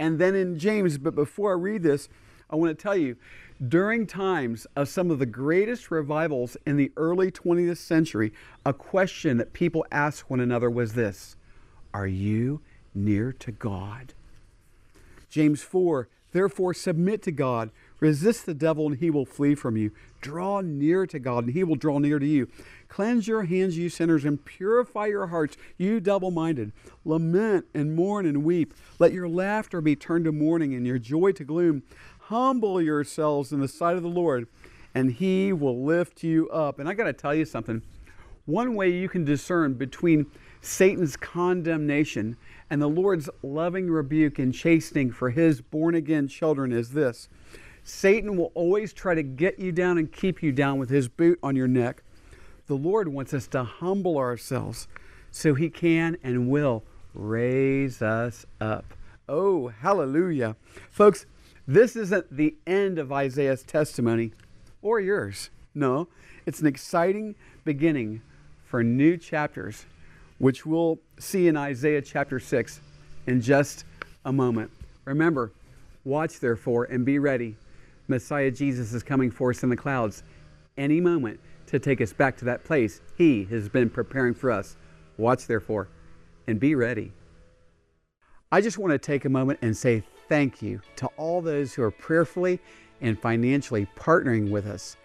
And 0.00 0.18
then 0.18 0.34
in 0.34 0.58
James, 0.58 0.98
but 0.98 1.14
before 1.14 1.52
I 1.52 1.54
read 1.54 1.84
this, 1.84 2.08
I 2.50 2.56
want 2.56 2.76
to 2.76 2.82
tell 2.82 2.96
you 2.96 3.16
during 3.66 4.06
times 4.06 4.66
of 4.76 4.88
some 4.88 5.10
of 5.10 5.18
the 5.18 5.26
greatest 5.26 5.90
revivals 5.90 6.56
in 6.64 6.76
the 6.76 6.92
early 6.96 7.30
20th 7.30 7.78
century, 7.78 8.32
a 8.64 8.72
question 8.72 9.36
that 9.38 9.52
people 9.52 9.84
asked 9.90 10.30
one 10.30 10.40
another 10.40 10.70
was 10.70 10.94
this 10.94 11.36
Are 11.92 12.06
you 12.06 12.60
near 12.94 13.32
to 13.32 13.52
God? 13.52 14.14
James 15.28 15.62
4 15.62 16.08
Therefore, 16.32 16.74
submit 16.74 17.22
to 17.22 17.32
God, 17.32 17.70
resist 18.00 18.44
the 18.44 18.52
devil, 18.52 18.86
and 18.86 18.98
he 18.98 19.08
will 19.08 19.24
flee 19.24 19.54
from 19.54 19.76
you. 19.76 19.92
Draw 20.20 20.60
near 20.60 21.06
to 21.06 21.18
God, 21.18 21.44
and 21.44 21.54
he 21.54 21.64
will 21.64 21.76
draw 21.76 21.98
near 21.98 22.18
to 22.18 22.26
you. 22.26 22.48
Cleanse 22.88 23.26
your 23.26 23.44
hands, 23.44 23.78
you 23.78 23.88
sinners, 23.88 24.24
and 24.26 24.44
purify 24.44 25.06
your 25.06 25.28
hearts, 25.28 25.56
you 25.78 26.00
double 26.00 26.30
minded. 26.30 26.72
Lament 27.04 27.66
and 27.72 27.96
mourn 27.96 28.26
and 28.26 28.44
weep. 28.44 28.74
Let 28.98 29.12
your 29.12 29.28
laughter 29.28 29.80
be 29.80 29.96
turned 29.96 30.26
to 30.26 30.32
mourning 30.32 30.74
and 30.74 30.86
your 30.86 30.98
joy 30.98 31.32
to 31.32 31.44
gloom. 31.44 31.82
Humble 32.28 32.82
yourselves 32.82 33.52
in 33.52 33.60
the 33.60 33.68
sight 33.68 33.96
of 33.96 34.02
the 34.02 34.08
Lord, 34.08 34.48
and 34.94 35.10
he 35.10 35.50
will 35.50 35.82
lift 35.82 36.22
you 36.22 36.46
up. 36.50 36.78
And 36.78 36.86
I 36.86 36.92
got 36.92 37.04
to 37.04 37.14
tell 37.14 37.34
you 37.34 37.46
something. 37.46 37.80
One 38.44 38.74
way 38.74 38.90
you 38.90 39.08
can 39.08 39.24
discern 39.24 39.72
between 39.72 40.26
Satan's 40.60 41.16
condemnation 41.16 42.36
and 42.68 42.82
the 42.82 42.86
Lord's 42.86 43.30
loving 43.42 43.90
rebuke 43.90 44.38
and 44.38 44.52
chastening 44.52 45.10
for 45.10 45.30
his 45.30 45.62
born 45.62 45.94
again 45.94 46.28
children 46.28 46.70
is 46.70 46.90
this 46.90 47.30
Satan 47.82 48.36
will 48.36 48.52
always 48.54 48.92
try 48.92 49.14
to 49.14 49.22
get 49.22 49.58
you 49.58 49.72
down 49.72 49.96
and 49.96 50.12
keep 50.12 50.42
you 50.42 50.52
down 50.52 50.78
with 50.78 50.90
his 50.90 51.08
boot 51.08 51.38
on 51.42 51.56
your 51.56 51.66
neck. 51.66 52.02
The 52.66 52.74
Lord 52.74 53.08
wants 53.08 53.32
us 53.32 53.46
to 53.46 53.64
humble 53.64 54.18
ourselves 54.18 54.86
so 55.30 55.54
he 55.54 55.70
can 55.70 56.18
and 56.22 56.50
will 56.50 56.84
raise 57.14 58.02
us 58.02 58.44
up. 58.60 58.92
Oh, 59.30 59.68
hallelujah. 59.68 60.56
Folks, 60.90 61.24
this 61.68 61.96
isn't 61.96 62.34
the 62.34 62.56
end 62.66 62.98
of 62.98 63.12
Isaiah's 63.12 63.62
testimony 63.62 64.32
or 64.80 65.00
yours. 65.00 65.50
No, 65.74 66.08
it's 66.46 66.60
an 66.60 66.66
exciting 66.66 67.34
beginning 67.64 68.22
for 68.64 68.82
new 68.82 69.18
chapters 69.18 69.84
which 70.38 70.64
we'll 70.64 70.98
see 71.18 71.46
in 71.46 71.56
Isaiah 71.56 72.00
chapter 72.00 72.40
6 72.40 72.80
in 73.26 73.40
just 73.42 73.84
a 74.24 74.32
moment. 74.32 74.70
Remember, 75.04 75.52
watch 76.04 76.40
therefore 76.40 76.84
and 76.84 77.04
be 77.04 77.18
ready. 77.18 77.56
Messiah 78.06 78.50
Jesus 78.50 78.94
is 78.94 79.02
coming 79.02 79.30
for 79.30 79.50
us 79.50 79.62
in 79.62 79.68
the 79.68 79.76
clouds 79.76 80.22
any 80.78 81.00
moment 81.00 81.38
to 81.66 81.78
take 81.78 82.00
us 82.00 82.14
back 82.14 82.36
to 82.38 82.46
that 82.46 82.64
place 82.64 83.02
he 83.18 83.44
has 83.44 83.68
been 83.68 83.90
preparing 83.90 84.32
for 84.32 84.50
us. 84.50 84.76
Watch 85.18 85.46
therefore 85.46 85.88
and 86.46 86.58
be 86.58 86.74
ready. 86.74 87.12
I 88.50 88.62
just 88.62 88.78
want 88.78 88.92
to 88.92 88.98
take 88.98 89.26
a 89.26 89.28
moment 89.28 89.58
and 89.60 89.76
say 89.76 90.04
thank 90.28 90.62
you 90.62 90.80
to 90.96 91.06
all 91.16 91.40
those 91.40 91.74
who 91.74 91.82
are 91.82 91.90
prayerfully 91.90 92.60
and 93.00 93.18
financially 93.18 93.86
partnering 93.96 94.50
with 94.50 94.66
us 94.66 94.96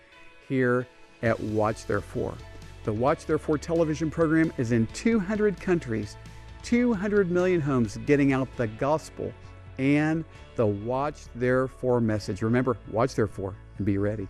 here 0.48 0.88
at 1.22 1.39
Watch 1.39 1.86
Therefore. 1.86 2.36
The 2.84 2.94
Watch 2.94 3.25
Therefore 3.25 3.58
television 3.58 4.12
program 4.12 4.51
is 4.58 4.72
in 4.72 4.88
200 4.88 5.60
countries, 5.60 6.18
200 6.63 7.32
million 7.32 7.62
homes 7.62 7.98
getting 8.06 8.34
out 8.34 8.48
the 8.58 8.68
gospel 8.68 9.32
and 9.77 10.25
the 10.56 10.68
Watch 10.68 11.24
Therefore 11.36 12.01
message. 12.01 12.42
Remember, 12.42 12.77
watch 12.92 13.15
therefore 13.15 13.56
and 13.77 13.86
be 13.86 13.98
ready. 13.98 14.27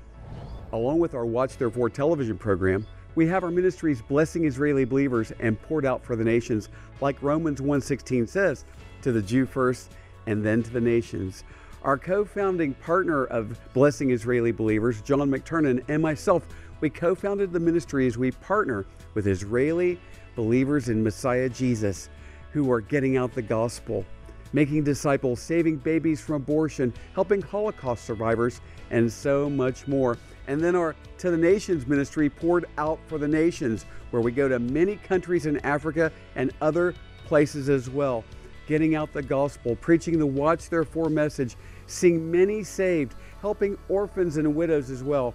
Along 0.72 1.00
with 1.00 1.16
our 1.16 1.26
Watch 1.26 1.58
Therefore 1.58 1.90
television 1.90 2.38
program, 2.38 2.86
we 3.16 3.28
have 3.28 3.44
our 3.44 3.52
ministries 3.52 4.02
blessing 4.02 4.46
Israeli 4.46 4.86
believers 4.86 5.32
and 5.40 5.62
poured 5.62 5.86
out 5.86 6.04
for 6.04 6.16
the 6.16 6.24
nations, 6.24 6.70
like 7.02 7.22
Romans 7.22 7.62
1:16 7.62 8.28
says, 8.28 8.66
to 9.02 9.12
the 9.12 9.22
Jew 9.22 9.46
first 9.46 9.92
and 10.27 10.46
then 10.46 10.63
to 10.63 10.70
the 10.70 10.82
nations. 10.82 11.44
Our 11.84 11.98
co-founding 11.98 12.75
partner 12.75 13.25
of 13.25 13.60
Blessing 13.74 14.12
Israeli 14.12 14.51
Believers, 14.51 15.01
John 15.01 15.20
McTernan, 15.30 15.84
and 15.89 16.01
myself 16.01 16.48
we 16.80 16.89
co 16.89 17.15
founded 17.15 17.51
the 17.51 17.60
ministry 17.60 18.08
as 18.08 18.18
we 18.18 18.32
partner 18.32 18.86
with 19.13 19.27
Israeli 19.27 20.00
believers 20.36 20.89
in 20.89 21.03
Messiah 21.03 21.50
Jesus 21.50 22.10
who 22.51 22.72
are 22.72 22.82
getting 22.82 23.18
out 23.18 23.34
the 23.34 23.42
gospel, 23.42 24.06
making 24.53 24.84
disciples, 24.84 25.39
saving 25.39 25.77
babies 25.77 26.22
from 26.22 26.36
abortion, 26.36 26.94
helping 27.13 27.42
Holocaust 27.42 28.06
survivors, 28.06 28.62
and 28.92 29.12
so 29.12 29.50
much 29.50 29.88
more. 29.88 30.18
And 30.48 30.62
then 30.62 30.75
our 30.75 30.96
To 31.20 31.32
the 31.32 31.38
Nations 31.38 31.88
ministry 31.88 32.30
poured 32.30 32.65
out 32.77 33.00
for 33.08 33.18
the 33.18 33.27
nations, 33.27 33.86
where 34.12 34.22
we 34.22 34.32
go 34.32 34.48
to 34.48 34.60
many 34.60 34.98
countries 34.98 35.46
in 35.46 35.58
Africa 35.65 36.12
and 36.36 36.51
other 36.62 36.94
places 37.25 37.70
as 37.70 37.89
well, 37.89 38.24
getting 38.67 38.96
out 38.96 39.13
the 39.13 39.22
gospel, 39.22 39.75
preaching 39.75 40.20
the 40.20 40.25
Watch 40.25 40.70
Therefore 40.70 41.10
message, 41.10 41.55
seeing 41.88 42.32
many 42.32 42.63
saved, 42.63 43.15
helping 43.41 43.77
orphans 43.89 44.38
and 44.38 44.55
widows 44.55 44.89
as 44.89 45.03
well. 45.03 45.34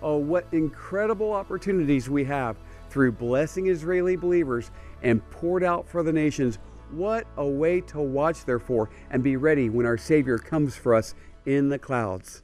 Oh, 0.00 0.16
what 0.16 0.46
incredible 0.52 1.32
opportunities 1.32 2.08
we 2.08 2.24
have 2.24 2.56
through 2.90 3.12
blessing 3.12 3.66
Israeli 3.66 4.16
believers 4.16 4.70
and 5.02 5.28
poured 5.30 5.64
out 5.64 5.88
for 5.88 6.02
the 6.02 6.12
nations. 6.12 6.58
What 6.90 7.26
a 7.36 7.46
way 7.46 7.80
to 7.82 8.00
watch, 8.00 8.44
therefore, 8.44 8.90
and 9.10 9.22
be 9.22 9.36
ready 9.36 9.68
when 9.68 9.86
our 9.86 9.98
Savior 9.98 10.38
comes 10.38 10.74
for 10.74 10.94
us 10.94 11.14
in 11.46 11.68
the 11.68 11.78
clouds. 11.78 12.42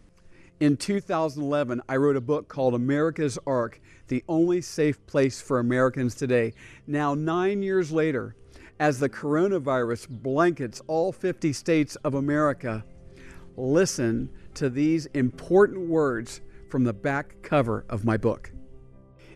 In 0.61 0.77
2011, 0.77 1.83
I 1.89 1.97
wrote 1.97 2.17
a 2.17 2.21
book 2.21 2.49
called 2.49 2.75
America's 2.75 3.39
Ark 3.47 3.81
The 4.09 4.23
Only 4.29 4.61
Safe 4.61 5.05
Place 5.07 5.41
for 5.41 5.59
Americans 5.59 6.15
Today. 6.15 6.53
Now, 6.87 7.15
nine 7.15 7.63
years 7.63 7.91
later, 7.91 8.37
as 8.81 8.99
the 8.99 9.09
coronavirus 9.09 10.09
blankets 10.09 10.83
all 10.87 11.13
50 11.13 11.53
states 11.53 11.97
of 11.97 12.15
America, 12.15 12.85
listen 13.57 14.29
to 14.55 14.69
these 14.69 15.07
important 15.07 15.89
words 15.89 16.41
from 16.69 16.85
the 16.85 16.93
back 16.93 17.37
cover 17.43 17.85
of 17.89 18.05
my 18.05 18.17
book. 18.17 18.51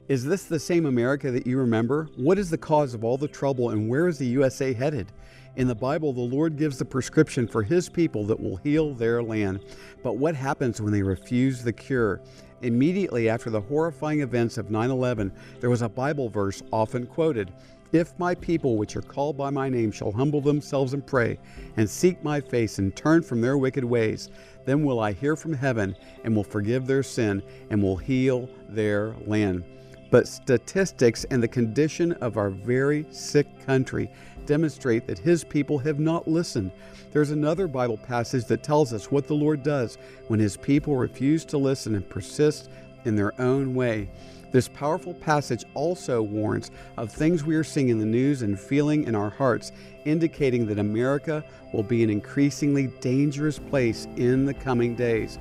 Is 0.09 0.25
this 0.25 0.45
the 0.45 0.59
same 0.59 0.87
America 0.87 1.31
that 1.31 1.47
you 1.47 1.59
remember? 1.59 2.09
What 2.17 2.39
is 2.39 2.51
the 2.51 2.59
cause 2.59 2.95
of 2.95 3.05
all 3.05 3.19
the 3.19 3.29
trouble 3.29 3.71
and 3.71 3.89
where 3.89 4.09
is 4.09 4.19
the 4.19 4.27
USA 4.27 4.73
headed? 4.73 5.13
In 5.57 5.69
the 5.69 5.75
Bible, 5.75 6.13
the 6.13 6.21
Lord 6.21 6.57
gives 6.57 6.79
the 6.79 6.85
prescription 6.85 7.47
for 7.47 7.63
His 7.63 7.89
people 7.89 8.25
that 8.27 8.41
will 8.41 8.57
heal 8.57 8.95
their 8.95 9.23
land. 9.23 9.61
But 10.03 10.17
what 10.17 10.35
happens 10.35 10.81
when 10.81 10.93
they 10.93 11.03
refuse 11.03 11.63
the 11.63 11.73
cure? 11.73 12.23
Immediately 12.63 13.29
after 13.29 13.51
the 13.51 13.61
horrifying 13.61 14.21
events 14.21 14.57
of 14.57 14.71
9 14.71 14.91
11, 14.91 15.33
there 15.61 15.71
was 15.71 15.83
a 15.83 15.89
Bible 15.89 16.29
verse 16.29 16.63
often 16.73 17.07
quoted 17.07 17.53
If 17.91 18.19
my 18.19 18.35
people, 18.35 18.77
which 18.77 18.97
are 18.97 19.03
called 19.03 19.39
by 19.39 19.49
my 19.49 19.71
name, 19.71 19.91
shall 19.91 20.13
humble 20.13 20.43
themselves 20.43 20.93
and 20.93 21.07
pray, 21.07 21.39
and 21.77 21.89
seek 21.89 22.23
my 22.23 22.41
face, 22.41 22.79
and 22.79 22.95
turn 22.95 23.23
from 23.23 23.41
their 23.41 23.57
wicked 23.57 23.85
ways, 23.85 24.29
then 24.67 24.85
will 24.85 25.01
I 25.01 25.13
hear 25.13 25.37
from 25.37 25.55
heaven 25.55 25.97
and 26.23 26.37
will 26.37 26.45
forgive 26.45 26.87
their 26.87 27.03
sin 27.03 27.43
and 27.71 27.83
will 27.83 27.97
heal 27.97 28.49
their 28.69 29.15
land. 29.27 29.65
But 30.11 30.29
statistics 30.29 31.25
and 31.25 31.43
the 31.43 31.49
condition 31.49 32.13
of 32.13 32.37
our 32.37 32.51
very 32.51 33.07
sick 33.11 33.47
country 33.65 34.11
demonstrate 34.45 35.07
that 35.07 35.19
His 35.19 35.45
people 35.45 35.79
have 35.79 35.99
not 35.99 36.29
listened. 36.29 36.73
There's 37.13 37.31
another 37.31 37.67
Bible 37.67 37.99
passage 37.99 38.45
that 38.47 38.63
tells 38.63 38.93
us 38.93 39.11
what 39.11 39.27
the 39.27 39.35
Lord 39.35 39.63
does 39.63 39.97
when 40.29 40.41
His 40.41 40.57
people 40.59 40.97
refuse 40.97 41.45
to 41.47 41.59
listen 41.59 41.95
and 41.95 42.09
persist 42.09 42.69
in 43.05 43.17
their 43.17 43.39
own 43.41 43.75
way. 43.75 44.11
This 44.51 44.69
powerful 44.69 45.13
passage 45.13 45.65
also 45.75 46.23
warns 46.23 46.71
of 46.97 47.13
things 47.13 47.45
we 47.45 47.55
are 47.55 47.65
seeing 47.65 47.91
in 47.91 47.99
the 47.99 48.07
news 48.07 48.43
and 48.43 48.59
feeling 48.59 49.05
in 49.05 49.15
our 49.15 49.29
hearts, 49.29 49.73
indicating 50.07 50.67
that 50.67 50.79
America 50.79 51.45
will 51.75 51.83
be 51.83 52.03
an 52.03 52.09
increasingly 52.09 52.87
dangerous 53.01 53.59
place 53.59 54.07
in 54.17 54.47
the 54.47 54.55
coming 54.55 54.95
days. 54.95 55.39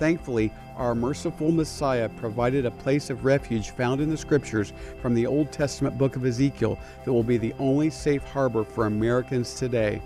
Thankfully, 0.00 0.52
our 0.76 0.94
merciful 0.94 1.52
Messiah 1.52 2.08
provided 2.08 2.66
a 2.66 2.70
place 2.70 3.10
of 3.10 3.24
refuge 3.24 3.70
found 3.70 4.00
in 4.00 4.10
the 4.10 4.16
scriptures 4.16 4.72
from 5.00 5.14
the 5.14 5.26
Old 5.26 5.52
Testament 5.52 5.96
book 5.98 6.16
of 6.16 6.24
Ezekiel 6.24 6.78
that 7.04 7.12
will 7.12 7.22
be 7.22 7.36
the 7.36 7.54
only 7.58 7.90
safe 7.90 8.24
harbor 8.24 8.64
for 8.64 8.86
Americans 8.86 9.54
today. 9.54 10.00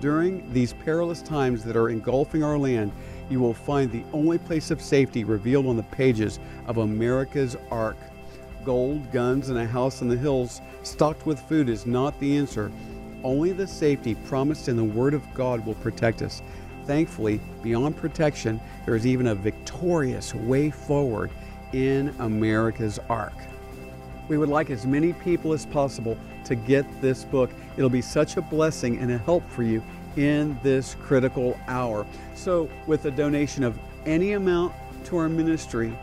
During 0.00 0.52
these 0.52 0.72
perilous 0.72 1.22
times 1.22 1.64
that 1.64 1.76
are 1.76 1.88
engulfing 1.88 2.44
our 2.44 2.58
land, 2.58 2.92
you 3.32 3.40
will 3.40 3.54
find 3.54 3.90
the 3.90 4.04
only 4.12 4.38
place 4.38 4.70
of 4.70 4.82
safety 4.82 5.24
revealed 5.24 5.66
on 5.66 5.76
the 5.76 5.82
pages 5.84 6.38
of 6.66 6.76
America's 6.76 7.56
Ark. 7.70 7.96
Gold, 8.64 9.10
guns, 9.10 9.48
and 9.48 9.58
a 9.58 9.66
house 9.66 10.02
in 10.02 10.08
the 10.08 10.16
hills 10.16 10.60
stocked 10.82 11.26
with 11.26 11.40
food 11.40 11.68
is 11.68 11.86
not 11.86 12.18
the 12.20 12.36
answer. 12.36 12.70
Only 13.24 13.52
the 13.52 13.66
safety 13.66 14.14
promised 14.14 14.68
in 14.68 14.76
the 14.76 14.84
Word 14.84 15.14
of 15.14 15.22
God 15.34 15.64
will 15.66 15.74
protect 15.74 16.22
us. 16.22 16.42
Thankfully, 16.84 17.40
beyond 17.62 17.96
protection, 17.96 18.60
there 18.84 18.94
is 18.94 19.06
even 19.06 19.28
a 19.28 19.34
victorious 19.34 20.34
way 20.34 20.70
forward 20.70 21.30
in 21.72 22.14
America's 22.18 22.98
Ark. 23.08 23.34
We 24.28 24.38
would 24.38 24.48
like 24.48 24.70
as 24.70 24.86
many 24.86 25.12
people 25.14 25.52
as 25.52 25.66
possible 25.66 26.18
to 26.44 26.54
get 26.54 26.84
this 27.00 27.24
book. 27.24 27.50
It'll 27.76 27.88
be 27.88 28.02
such 28.02 28.36
a 28.36 28.42
blessing 28.42 28.98
and 28.98 29.10
a 29.10 29.18
help 29.18 29.48
for 29.48 29.62
you 29.62 29.82
in 30.16 30.58
this 30.62 30.96
critical 31.02 31.58
hour. 31.68 32.06
So, 32.34 32.68
with 32.86 33.04
a 33.06 33.10
donation 33.10 33.64
of 33.64 33.78
any 34.06 34.32
amount 34.32 34.74
to 35.04 35.16
our 35.16 35.28
ministry, 35.28 35.96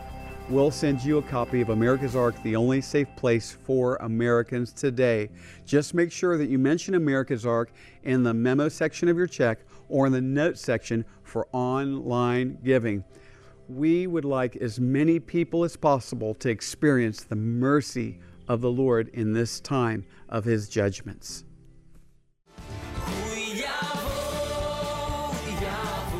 we'll 0.48 0.70
send 0.70 1.04
you 1.04 1.18
a 1.18 1.22
copy 1.22 1.60
of 1.60 1.70
America's 1.70 2.16
Ark, 2.16 2.34
the 2.42 2.56
only 2.56 2.80
safe 2.80 3.08
place 3.16 3.56
for 3.64 3.96
Americans 3.96 4.72
today. 4.72 5.30
Just 5.64 5.94
make 5.94 6.10
sure 6.10 6.36
that 6.38 6.48
you 6.48 6.58
mention 6.58 6.94
America's 6.94 7.46
Ark 7.46 7.72
in 8.02 8.22
the 8.22 8.34
memo 8.34 8.68
section 8.68 9.08
of 9.08 9.16
your 9.16 9.26
check 9.26 9.60
or 9.88 10.06
in 10.06 10.12
the 10.12 10.20
note 10.20 10.58
section 10.58 11.04
for 11.22 11.46
online 11.52 12.58
giving. 12.64 13.04
We 13.68 14.08
would 14.08 14.24
like 14.24 14.56
as 14.56 14.80
many 14.80 15.20
people 15.20 15.62
as 15.62 15.76
possible 15.76 16.34
to 16.34 16.48
experience 16.48 17.22
the 17.22 17.36
mercy 17.36 18.18
of 18.48 18.60
the 18.60 18.70
Lord 18.70 19.08
in 19.08 19.32
this 19.32 19.60
time 19.60 20.04
of 20.28 20.44
His 20.44 20.68
judgments. 20.68 21.44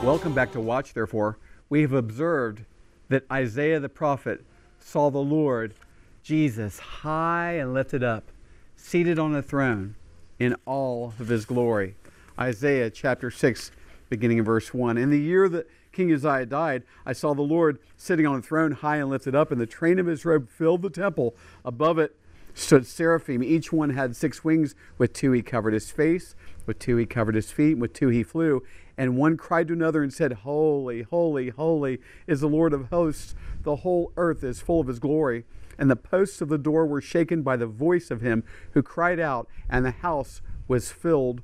Welcome 0.03 0.33
back 0.33 0.51
to 0.53 0.61
Watch, 0.61 0.95
therefore. 0.95 1.37
We 1.69 1.83
have 1.83 1.93
observed 1.93 2.65
that 3.11 3.25
Isaiah 3.31 3.81
the 3.81 3.91
prophet 3.91 4.43
saw 4.79 5.11
the 5.11 5.19
Lord, 5.19 5.75
Jesus, 6.23 6.79
high 6.79 7.59
and 7.59 7.75
lifted 7.75 8.03
up, 8.03 8.31
seated 8.77 9.19
on 9.19 9.35
a 9.35 9.43
throne 9.43 9.97
in 10.39 10.57
all 10.65 11.13
of 11.21 11.29
his 11.29 11.45
glory. 11.45 11.97
Isaiah 12.39 12.89
chapter 12.89 13.31
6, 13.31 13.73
beginning 14.09 14.39
in 14.39 14.45
verse 14.45 14.73
1. 14.73 14.97
In 14.97 15.11
the 15.11 15.21
year 15.21 15.51
that 15.51 15.69
King 15.93 16.11
Uzziah 16.15 16.47
died, 16.47 16.85
I 17.05 17.13
saw 17.13 17.35
the 17.35 17.43
Lord 17.43 17.79
sitting 17.99 18.27
on 18.27 18.39
a 18.39 18.43
throne 18.43 18.73
high 18.73 18.97
and 18.97 19.11
lifted 19.11 19.35
up, 19.35 19.53
and 19.53 19.61
the 19.61 19.67
train 19.67 19.99
of 19.99 20.07
his 20.07 20.25
robe 20.25 20.49
filled 20.49 20.81
the 20.81 20.89
temple. 20.89 21.37
Above 21.63 21.99
it 21.99 22.17
stood 22.55 22.87
seraphim. 22.87 23.43
Each 23.43 23.71
one 23.71 23.91
had 23.91 24.17
six 24.17 24.43
wings. 24.43 24.75
With 24.97 25.13
two 25.13 25.33
he 25.33 25.43
covered 25.43 25.75
his 25.75 25.91
face, 25.91 26.35
with 26.67 26.79
two 26.79 26.97
he 26.97 27.07
covered 27.07 27.35
his 27.35 27.51
feet, 27.51 27.79
with 27.79 27.93
two 27.93 28.09
he 28.09 28.23
flew. 28.23 28.63
And 29.01 29.17
one 29.17 29.39
cried 29.39 29.69
to 29.69 29.73
another 29.73 30.03
and 30.03 30.13
said, 30.13 30.31
Holy, 30.45 31.01
holy, 31.01 31.49
holy 31.49 32.01
is 32.27 32.43
the 32.43 32.51
Lord 32.51 32.75
of 32.75 32.91
hosts. 32.91 33.35
The 33.63 33.77
whole 33.77 34.13
earth 34.19 34.45
is 34.45 34.61
full 34.61 34.79
of 34.79 34.89
his 34.89 34.99
glory. 34.99 35.47
And 35.79 35.91
the 35.91 35.97
posts 35.97 36.43
of 36.43 36.51
the 36.51 36.59
door 36.59 36.85
were 36.85 37.01
shaken 37.01 37.41
by 37.41 37.57
the 37.57 37.67
voice 37.67 38.11
of 38.11 38.21
him 38.21 38.45
who 38.73 38.83
cried 38.83 39.19
out, 39.19 39.49
and 39.71 39.87
the 39.87 39.91
house 39.91 40.43
was 40.69 40.93
filled 40.93 41.41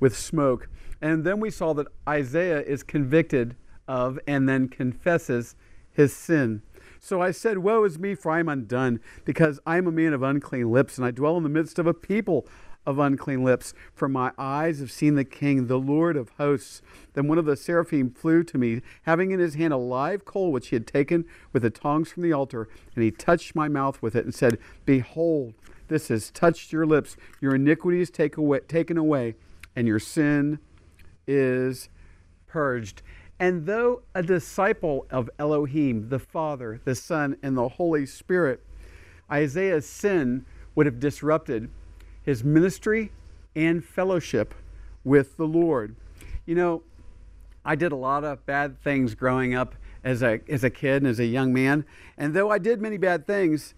with 0.00 0.18
smoke. 0.18 0.68
And 1.00 1.22
then 1.22 1.38
we 1.38 1.50
saw 1.50 1.72
that 1.74 1.86
Isaiah 2.08 2.62
is 2.62 2.82
convicted 2.82 3.54
of 3.86 4.18
and 4.26 4.48
then 4.48 4.68
confesses 4.68 5.54
his 5.92 6.12
sin. 6.12 6.62
So 6.98 7.22
I 7.22 7.30
said, 7.30 7.58
Woe 7.58 7.84
is 7.84 7.96
me, 7.96 8.16
for 8.16 8.32
I 8.32 8.40
am 8.40 8.48
undone, 8.48 8.98
because 9.24 9.60
I 9.64 9.76
am 9.76 9.86
a 9.86 9.92
man 9.92 10.14
of 10.14 10.24
unclean 10.24 10.72
lips, 10.72 10.98
and 10.98 11.06
I 11.06 11.12
dwell 11.12 11.36
in 11.36 11.44
the 11.44 11.48
midst 11.48 11.78
of 11.78 11.86
a 11.86 11.94
people 11.94 12.44
of 12.88 12.98
unclean 12.98 13.44
lips. 13.44 13.74
For 13.94 14.08
my 14.08 14.32
eyes 14.38 14.80
have 14.80 14.90
seen 14.90 15.14
the 15.14 15.24
King, 15.24 15.66
the 15.66 15.78
Lord 15.78 16.16
of 16.16 16.30
hosts. 16.38 16.80
Then 17.12 17.28
one 17.28 17.36
of 17.36 17.44
the 17.44 17.54
seraphim 17.54 18.10
flew 18.10 18.42
to 18.44 18.56
me, 18.56 18.80
having 19.02 19.30
in 19.30 19.40
his 19.40 19.56
hand 19.56 19.74
a 19.74 19.76
live 19.76 20.24
coal 20.24 20.50
which 20.50 20.68
he 20.68 20.76
had 20.76 20.86
taken 20.86 21.26
with 21.52 21.62
the 21.62 21.70
tongs 21.70 22.10
from 22.10 22.22
the 22.22 22.32
altar, 22.32 22.66
and 22.94 23.04
he 23.04 23.10
touched 23.10 23.54
my 23.54 23.68
mouth 23.68 24.00
with 24.00 24.16
it 24.16 24.24
and 24.24 24.34
said, 24.34 24.56
Behold, 24.86 25.52
this 25.88 26.08
has 26.08 26.30
touched 26.30 26.72
your 26.72 26.86
lips. 26.86 27.18
Your 27.42 27.54
iniquity 27.54 28.00
is 28.00 28.08
take 28.08 28.38
away, 28.38 28.60
taken 28.60 28.96
away, 28.96 29.34
and 29.76 29.86
your 29.86 29.98
sin 29.98 30.58
is 31.26 31.90
purged. 32.46 33.02
And 33.38 33.66
though 33.66 34.00
a 34.14 34.22
disciple 34.22 35.06
of 35.10 35.28
Elohim, 35.38 36.08
the 36.08 36.18
Father, 36.18 36.80
the 36.84 36.94
Son, 36.94 37.36
and 37.42 37.54
the 37.54 37.68
Holy 37.68 38.06
Spirit, 38.06 38.64
Isaiah's 39.30 39.86
sin 39.86 40.46
would 40.74 40.86
have 40.86 40.98
disrupted 40.98 41.68
his 42.28 42.44
ministry 42.44 43.10
and 43.56 43.82
fellowship 43.82 44.52
with 45.02 45.38
the 45.38 45.46
Lord. 45.46 45.96
You 46.44 46.56
know, 46.56 46.82
I 47.64 47.74
did 47.74 47.90
a 47.90 47.96
lot 47.96 48.22
of 48.22 48.44
bad 48.44 48.78
things 48.82 49.14
growing 49.14 49.54
up 49.54 49.74
as 50.04 50.22
a, 50.22 50.38
as 50.46 50.62
a 50.62 50.68
kid 50.68 50.96
and 50.96 51.06
as 51.06 51.18
a 51.20 51.24
young 51.24 51.54
man. 51.54 51.86
And 52.18 52.34
though 52.34 52.50
I 52.50 52.58
did 52.58 52.82
many 52.82 52.98
bad 52.98 53.26
things 53.26 53.72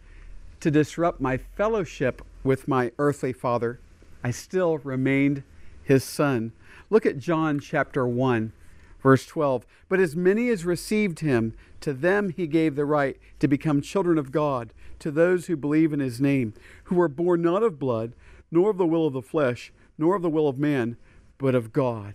to 0.58 0.68
disrupt 0.68 1.20
my 1.20 1.36
fellowship 1.36 2.22
with 2.42 2.66
my 2.66 2.90
earthly 2.98 3.32
father, 3.32 3.78
I 4.24 4.32
still 4.32 4.78
remained 4.78 5.44
his 5.84 6.02
son. 6.02 6.50
Look 6.90 7.06
at 7.06 7.18
John 7.18 7.60
chapter 7.60 8.04
1, 8.04 8.52
verse 9.00 9.26
12. 9.26 9.64
But 9.88 10.00
as 10.00 10.16
many 10.16 10.48
as 10.48 10.64
received 10.64 11.20
him, 11.20 11.54
to 11.82 11.92
them 11.92 12.30
he 12.30 12.48
gave 12.48 12.74
the 12.74 12.84
right 12.84 13.16
to 13.38 13.46
become 13.46 13.80
children 13.80 14.18
of 14.18 14.32
God, 14.32 14.72
to 14.98 15.12
those 15.12 15.46
who 15.46 15.56
believe 15.56 15.92
in 15.92 16.00
his 16.00 16.20
name, 16.20 16.52
who 16.84 16.96
were 16.96 17.06
born 17.06 17.42
not 17.42 17.62
of 17.62 17.78
blood, 17.78 18.12
nor 18.50 18.70
of 18.70 18.78
the 18.78 18.86
will 18.86 19.06
of 19.06 19.12
the 19.12 19.22
flesh, 19.22 19.72
nor 19.98 20.16
of 20.16 20.22
the 20.22 20.30
will 20.30 20.48
of 20.48 20.58
man, 20.58 20.96
but 21.38 21.54
of 21.54 21.72
God. 21.72 22.14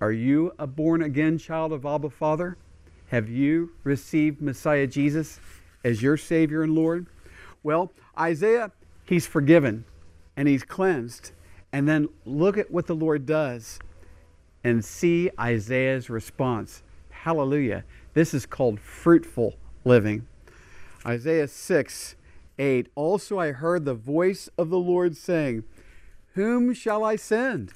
Are 0.00 0.12
you 0.12 0.52
a 0.58 0.66
born 0.66 1.02
again 1.02 1.38
child 1.38 1.72
of 1.72 1.86
Abba 1.86 2.10
Father? 2.10 2.56
Have 3.08 3.28
you 3.28 3.72
received 3.84 4.42
Messiah 4.42 4.86
Jesus 4.86 5.40
as 5.84 6.02
your 6.02 6.16
Savior 6.16 6.62
and 6.62 6.74
Lord? 6.74 7.06
Well, 7.62 7.92
Isaiah, 8.18 8.72
he's 9.04 9.26
forgiven 9.26 9.84
and 10.36 10.48
he's 10.48 10.64
cleansed. 10.64 11.32
And 11.72 11.88
then 11.88 12.08
look 12.24 12.58
at 12.58 12.70
what 12.70 12.86
the 12.86 12.94
Lord 12.94 13.26
does 13.26 13.78
and 14.64 14.84
see 14.84 15.30
Isaiah's 15.38 16.10
response. 16.10 16.82
Hallelujah. 17.10 17.84
This 18.14 18.34
is 18.34 18.46
called 18.46 18.80
fruitful 18.80 19.54
living. 19.84 20.26
Isaiah 21.04 21.48
6 21.48 22.16
8 22.58 22.88
Also 22.94 23.38
I 23.38 23.52
heard 23.52 23.84
the 23.84 23.94
voice 23.94 24.48
of 24.56 24.70
the 24.70 24.78
Lord 24.78 25.16
saying, 25.16 25.64
Whom 26.34 26.72
shall 26.74 27.04
I 27.04 27.16
send? 27.16 27.72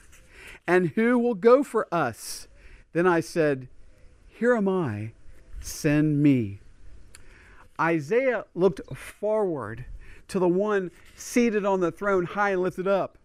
And 0.67 0.91
who 0.91 1.19
will 1.19 1.35
go 1.35 1.63
for 1.63 1.93
us? 1.93 2.49
Then 2.93 3.07
I 3.07 3.21
said, 3.21 3.69
Here 4.29 4.55
am 4.55 4.69
I, 4.69 5.13
send 5.61 6.23
me. 6.23 6.61
Isaiah 7.81 8.45
looked 8.55 8.81
forward 8.95 9.85
to 10.29 10.39
the 10.39 10.49
one 10.49 10.91
seated 11.15 11.65
on 11.65 11.81
the 11.81 11.91
throne, 11.91 12.25
high 12.25 12.51
and 12.51 12.63
lifted 12.63 12.87
up, 12.87 13.19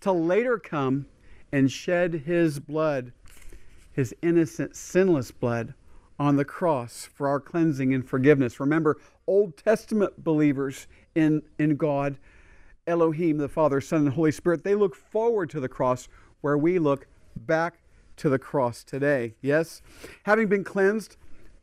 to 0.00 0.12
later 0.12 0.58
come 0.58 1.06
and 1.52 1.70
shed 1.70 2.24
his 2.26 2.58
blood, 2.58 3.12
his 3.92 4.14
innocent, 4.22 4.76
sinless 4.76 5.30
blood, 5.30 5.74
on 6.18 6.36
the 6.36 6.44
cross 6.44 7.08
for 7.12 7.28
our 7.28 7.40
cleansing 7.40 7.92
and 7.92 8.08
forgiveness. 8.08 8.58
Remember, 8.60 8.96
Old 9.26 9.56
Testament 9.56 10.22
believers 10.22 10.86
in, 11.14 11.42
in 11.58 11.76
God, 11.76 12.18
Elohim, 12.86 13.38
the 13.38 13.48
Father, 13.48 13.80
Son, 13.80 14.00
and 14.00 14.14
Holy 14.14 14.32
Spirit, 14.32 14.64
they 14.64 14.74
look 14.74 14.94
forward 14.94 15.50
to 15.50 15.60
the 15.60 15.68
cross 15.68 16.08
where 16.40 16.56
we 16.56 16.78
look 16.78 17.06
back 17.34 17.80
to 18.16 18.28
the 18.28 18.38
cross 18.38 18.82
today. 18.84 19.34
Yes? 19.42 19.82
Having 20.22 20.48
been 20.48 20.64
cleansed 20.64 21.16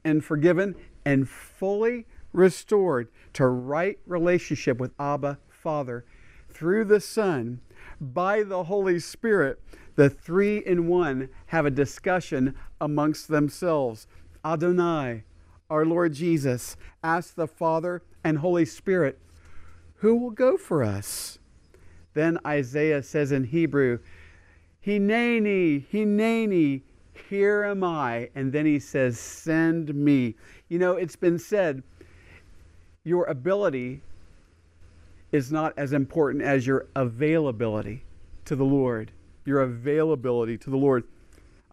and 0.04 0.24
forgiven 0.24 0.76
and 1.06 1.28
fully 1.28 2.06
restored 2.34 3.08
to 3.34 3.48
right 3.48 4.00
relationship 4.06 4.80
with 4.80 4.92
Abba, 5.00 5.40
Father, 5.50 6.06
through 6.50 6.86
the 6.86 7.00
Son, 7.00 7.62
by 8.00 8.44
the 8.44 8.66
Holy 8.66 9.00
Spirit, 9.00 9.60
the 9.96 10.10
three 10.10 10.58
in 10.58 10.88
one 10.88 11.30
have 11.48 11.66
a 11.66 11.72
discussion 11.72 12.56
amongst 12.82 13.28
themselves. 13.28 14.08
Adonai, 14.46 15.24
our 15.70 15.86
Lord 15.86 16.14
Jesus, 16.14 16.76
ask 17.04 17.36
the 17.36 17.48
Father 17.48 18.02
and 18.24 18.38
Holy 18.38 18.66
Spirit, 18.66 19.20
Who 19.96 20.16
will 20.16 20.32
go 20.32 20.58
for 20.58 20.84
us? 20.84 21.40
Then 22.14 22.38
Isaiah 22.46 23.02
says 23.02 23.32
in 23.32 23.46
Hebrew, 23.46 24.00
Hineni, 24.86 25.86
Hineni, 25.92 26.82
here 27.30 27.64
am 27.64 27.84
I. 27.84 28.30
And 28.36 28.52
then 28.52 28.66
he 28.66 28.80
says, 28.80 29.20
Send 29.20 29.94
me. 29.94 30.36
You 30.70 30.80
know, 30.80 30.94
it's 30.94 31.16
been 31.16 31.40
said, 31.40 31.84
your 33.04 33.26
ability 33.26 34.02
is 35.32 35.52
not 35.52 35.74
as 35.78 35.94
important 35.94 36.44
as 36.44 36.66
your 36.66 36.88
availability 36.96 38.04
to 38.46 38.56
the 38.56 38.64
Lord. 38.64 39.12
Your 39.46 39.62
availability 39.62 40.58
to 40.60 40.70
the 40.70 40.78
Lord. 40.78 41.04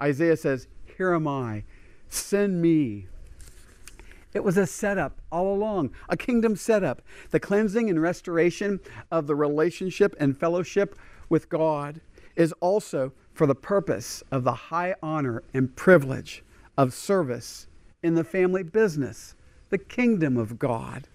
Isaiah 0.00 0.37
says, 0.37 0.66
Here 0.96 1.14
am 1.14 1.28
I. 1.28 1.64
Send 2.11 2.61
me. 2.61 3.07
It 4.35 4.44
was 4.44 4.57
a 4.57 4.66
setup 4.66 5.20
all 5.33 5.55
along, 5.55 5.90
a 6.09 6.16
kingdom 6.16 6.55
setup. 6.57 7.03
The 7.31 7.40
cleansing 7.40 7.88
and 7.88 8.03
restoration 8.03 8.81
of 9.11 9.27
the 9.27 9.35
relationship 9.35 10.14
and 10.20 10.38
fellowship 10.38 10.96
with 11.29 11.49
God 11.49 12.01
is 12.37 12.53
also 12.61 13.12
for 13.33 13.46
the 13.46 13.55
purpose 13.55 14.23
of 14.31 14.44
the 14.44 14.53
high 14.53 14.94
honor 15.03 15.42
and 15.55 15.75
privilege 15.75 16.44
of 16.77 16.92
service 16.92 17.66
in 18.03 18.14
the 18.14 18.25
family 18.25 18.62
business, 18.62 19.35
the 19.70 19.79
kingdom 19.79 20.37
of 20.37 20.59
God. 20.59 21.09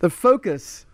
The 0.00 0.10
focus 0.10 0.86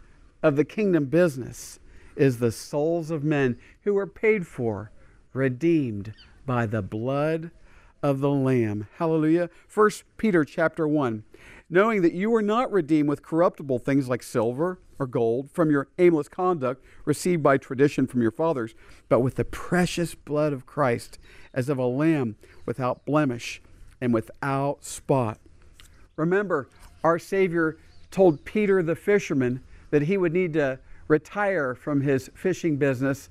of 0.42 0.56
the 0.56 0.64
kingdom 0.64 1.06
business 1.06 1.80
is 2.16 2.38
the 2.38 2.52
souls 2.52 3.10
of 3.10 3.24
men 3.24 3.58
who 3.82 3.96
are 3.96 4.06
paid 4.06 4.46
for, 4.46 4.90
redeemed 5.32 6.14
by 6.46 6.66
the 6.66 6.82
blood 6.82 7.50
of 8.02 8.20
the 8.20 8.30
lamb. 8.30 8.86
Hallelujah. 8.96 9.50
1 9.72 9.90
peter 10.16 10.44
chapter 10.44 10.86
1 10.86 11.24
knowing 11.70 12.00
that 12.00 12.14
you 12.14 12.30
were 12.30 12.42
not 12.42 12.72
redeemed 12.72 13.08
with 13.08 13.22
corruptible 13.22 13.78
things 13.78 14.08
like 14.08 14.22
silver 14.22 14.80
or 14.98 15.06
gold 15.06 15.50
from 15.50 15.70
your 15.70 15.86
aimless 15.98 16.28
conduct 16.28 16.82
received 17.04 17.42
by 17.42 17.58
tradition 17.58 18.06
from 18.06 18.22
your 18.22 18.30
fathers 18.30 18.74
but 19.08 19.20
with 19.20 19.34
the 19.34 19.44
precious 19.44 20.14
blood 20.14 20.52
of 20.52 20.64
christ 20.64 21.18
as 21.52 21.68
of 21.68 21.78
a 21.78 21.86
lamb 21.86 22.36
without 22.64 23.04
blemish 23.04 23.60
and 24.00 24.14
without 24.14 24.84
spot. 24.84 25.38
Remember 26.16 26.68
our 27.04 27.18
Savior 27.18 27.78
told 28.10 28.44
Peter 28.44 28.82
the 28.82 28.96
fisherman 28.96 29.62
that 29.90 30.02
he 30.02 30.16
would 30.16 30.32
need 30.32 30.52
to 30.54 30.78
retire 31.06 31.74
from 31.74 32.00
his 32.00 32.30
fishing 32.34 32.76
business 32.76 33.30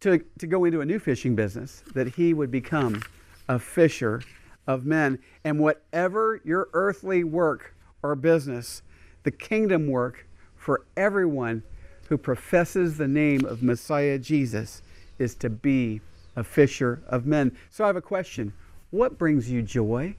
to, 0.00 0.22
to 0.38 0.46
go 0.46 0.64
into 0.64 0.80
a 0.80 0.84
new 0.84 0.98
fishing 0.98 1.34
business, 1.34 1.82
that 1.94 2.08
he 2.14 2.32
would 2.32 2.50
become 2.50 3.02
a 3.48 3.58
fisher 3.58 4.22
of 4.66 4.84
men. 4.84 5.18
And 5.44 5.58
whatever 5.58 6.40
your 6.44 6.68
earthly 6.72 7.24
work 7.24 7.74
or 8.02 8.14
business, 8.14 8.82
the 9.22 9.30
kingdom 9.30 9.88
work 9.88 10.26
for 10.56 10.84
everyone 10.96 11.62
who 12.08 12.18
professes 12.18 12.96
the 12.96 13.08
name 13.08 13.44
of 13.44 13.62
Messiah 13.62 14.18
Jesus 14.18 14.82
is 15.18 15.34
to 15.36 15.50
be 15.50 16.00
a 16.36 16.44
fisher 16.44 17.02
of 17.08 17.26
men. 17.26 17.56
So 17.70 17.84
I 17.84 17.88
have 17.88 17.96
a 17.96 18.02
question. 18.02 18.52
What 18.90 19.18
brings 19.18 19.50
you 19.50 19.62
joy? 19.62 20.14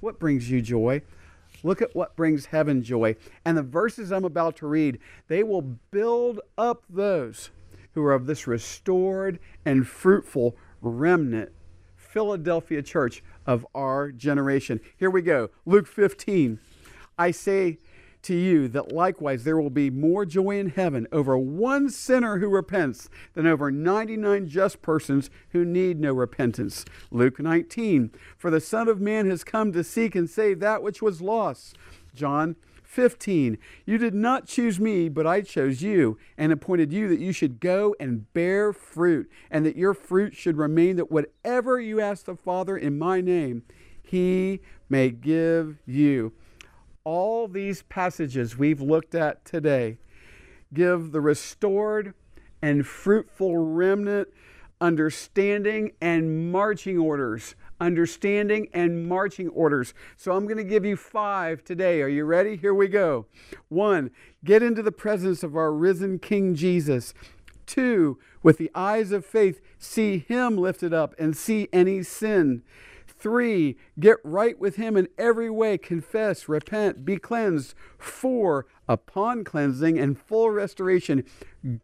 What 0.00 0.18
brings 0.18 0.50
you 0.50 0.60
joy? 0.60 1.02
Look 1.62 1.80
at 1.80 1.94
what 1.94 2.16
brings 2.16 2.46
heaven 2.46 2.82
joy. 2.82 3.16
And 3.44 3.56
the 3.56 3.62
verses 3.62 4.12
I'm 4.12 4.24
about 4.24 4.56
to 4.56 4.66
read, 4.66 4.98
they 5.28 5.42
will 5.42 5.62
build 5.62 6.40
up 6.58 6.82
those 6.90 7.50
who 7.94 8.04
are 8.04 8.12
of 8.12 8.26
this 8.26 8.46
restored 8.46 9.38
and 9.64 9.86
fruitful 9.86 10.56
remnant 10.82 11.52
Philadelphia 12.14 12.80
church 12.80 13.24
of 13.44 13.66
our 13.74 14.12
generation. 14.12 14.78
Here 14.96 15.10
we 15.10 15.20
go. 15.20 15.50
Luke 15.66 15.88
15. 15.88 16.60
I 17.18 17.32
say 17.32 17.78
to 18.22 18.34
you 18.36 18.68
that 18.68 18.92
likewise 18.92 19.42
there 19.42 19.60
will 19.60 19.68
be 19.68 19.90
more 19.90 20.24
joy 20.24 20.60
in 20.60 20.70
heaven 20.70 21.08
over 21.10 21.36
one 21.36 21.90
sinner 21.90 22.38
who 22.38 22.48
repents 22.48 23.10
than 23.34 23.48
over 23.48 23.72
99 23.72 24.48
just 24.48 24.80
persons 24.80 25.28
who 25.50 25.64
need 25.64 25.98
no 25.98 26.12
repentance. 26.12 26.84
Luke 27.10 27.40
19. 27.40 28.12
For 28.38 28.48
the 28.48 28.60
Son 28.60 28.86
of 28.86 29.00
Man 29.00 29.28
has 29.28 29.42
come 29.42 29.72
to 29.72 29.82
seek 29.82 30.14
and 30.14 30.30
save 30.30 30.60
that 30.60 30.84
which 30.84 31.02
was 31.02 31.20
lost. 31.20 31.76
John 32.14 32.54
15. 32.94 33.58
You 33.84 33.98
did 33.98 34.14
not 34.14 34.46
choose 34.46 34.78
me, 34.78 35.08
but 35.08 35.26
I 35.26 35.40
chose 35.40 35.82
you 35.82 36.16
and 36.38 36.52
appointed 36.52 36.92
you 36.92 37.08
that 37.08 37.18
you 37.18 37.32
should 37.32 37.58
go 37.58 37.96
and 37.98 38.32
bear 38.32 38.72
fruit, 38.72 39.28
and 39.50 39.66
that 39.66 39.76
your 39.76 39.94
fruit 39.94 40.36
should 40.36 40.56
remain, 40.56 40.94
that 40.96 41.10
whatever 41.10 41.80
you 41.80 42.00
ask 42.00 42.26
the 42.26 42.36
Father 42.36 42.76
in 42.76 42.96
my 42.96 43.20
name, 43.20 43.64
he 44.00 44.60
may 44.88 45.10
give 45.10 45.78
you. 45.86 46.32
All 47.02 47.48
these 47.48 47.82
passages 47.82 48.56
we've 48.56 48.80
looked 48.80 49.16
at 49.16 49.44
today 49.44 49.98
give 50.72 51.10
the 51.10 51.20
restored 51.20 52.14
and 52.62 52.86
fruitful 52.86 53.56
remnant 53.56 54.28
understanding 54.80 55.90
and 56.00 56.52
marching 56.52 56.98
orders 56.98 57.56
understanding, 57.84 58.68
and 58.72 59.06
marching 59.06 59.48
orders. 59.50 59.94
So 60.16 60.32
I'm 60.32 60.44
going 60.44 60.56
to 60.56 60.64
give 60.64 60.84
you 60.84 60.96
five 60.96 61.62
today. 61.62 62.02
Are 62.02 62.08
you 62.08 62.24
ready? 62.24 62.56
Here 62.56 62.74
we 62.74 62.88
go. 62.88 63.26
One, 63.68 64.10
get 64.44 64.62
into 64.62 64.82
the 64.82 64.90
presence 64.92 65.42
of 65.42 65.56
our 65.56 65.72
risen 65.72 66.18
King 66.18 66.54
Jesus. 66.54 67.14
Two, 67.66 68.18
with 68.42 68.58
the 68.58 68.70
eyes 68.74 69.12
of 69.12 69.24
faith, 69.24 69.60
see 69.78 70.18
him 70.18 70.56
lifted 70.56 70.92
up 70.92 71.14
and 71.18 71.36
see 71.36 71.68
any 71.72 72.02
sin. 72.02 72.62
Three, 73.06 73.78
get 73.98 74.18
right 74.22 74.58
with 74.58 74.76
him 74.76 74.98
in 74.98 75.08
every 75.16 75.48
way, 75.48 75.78
confess, 75.78 76.46
repent, 76.46 77.06
be 77.06 77.16
cleansed. 77.16 77.74
Four, 77.96 78.66
upon 78.86 79.44
cleansing 79.44 79.98
and 79.98 80.18
full 80.18 80.50
restoration, 80.50 81.24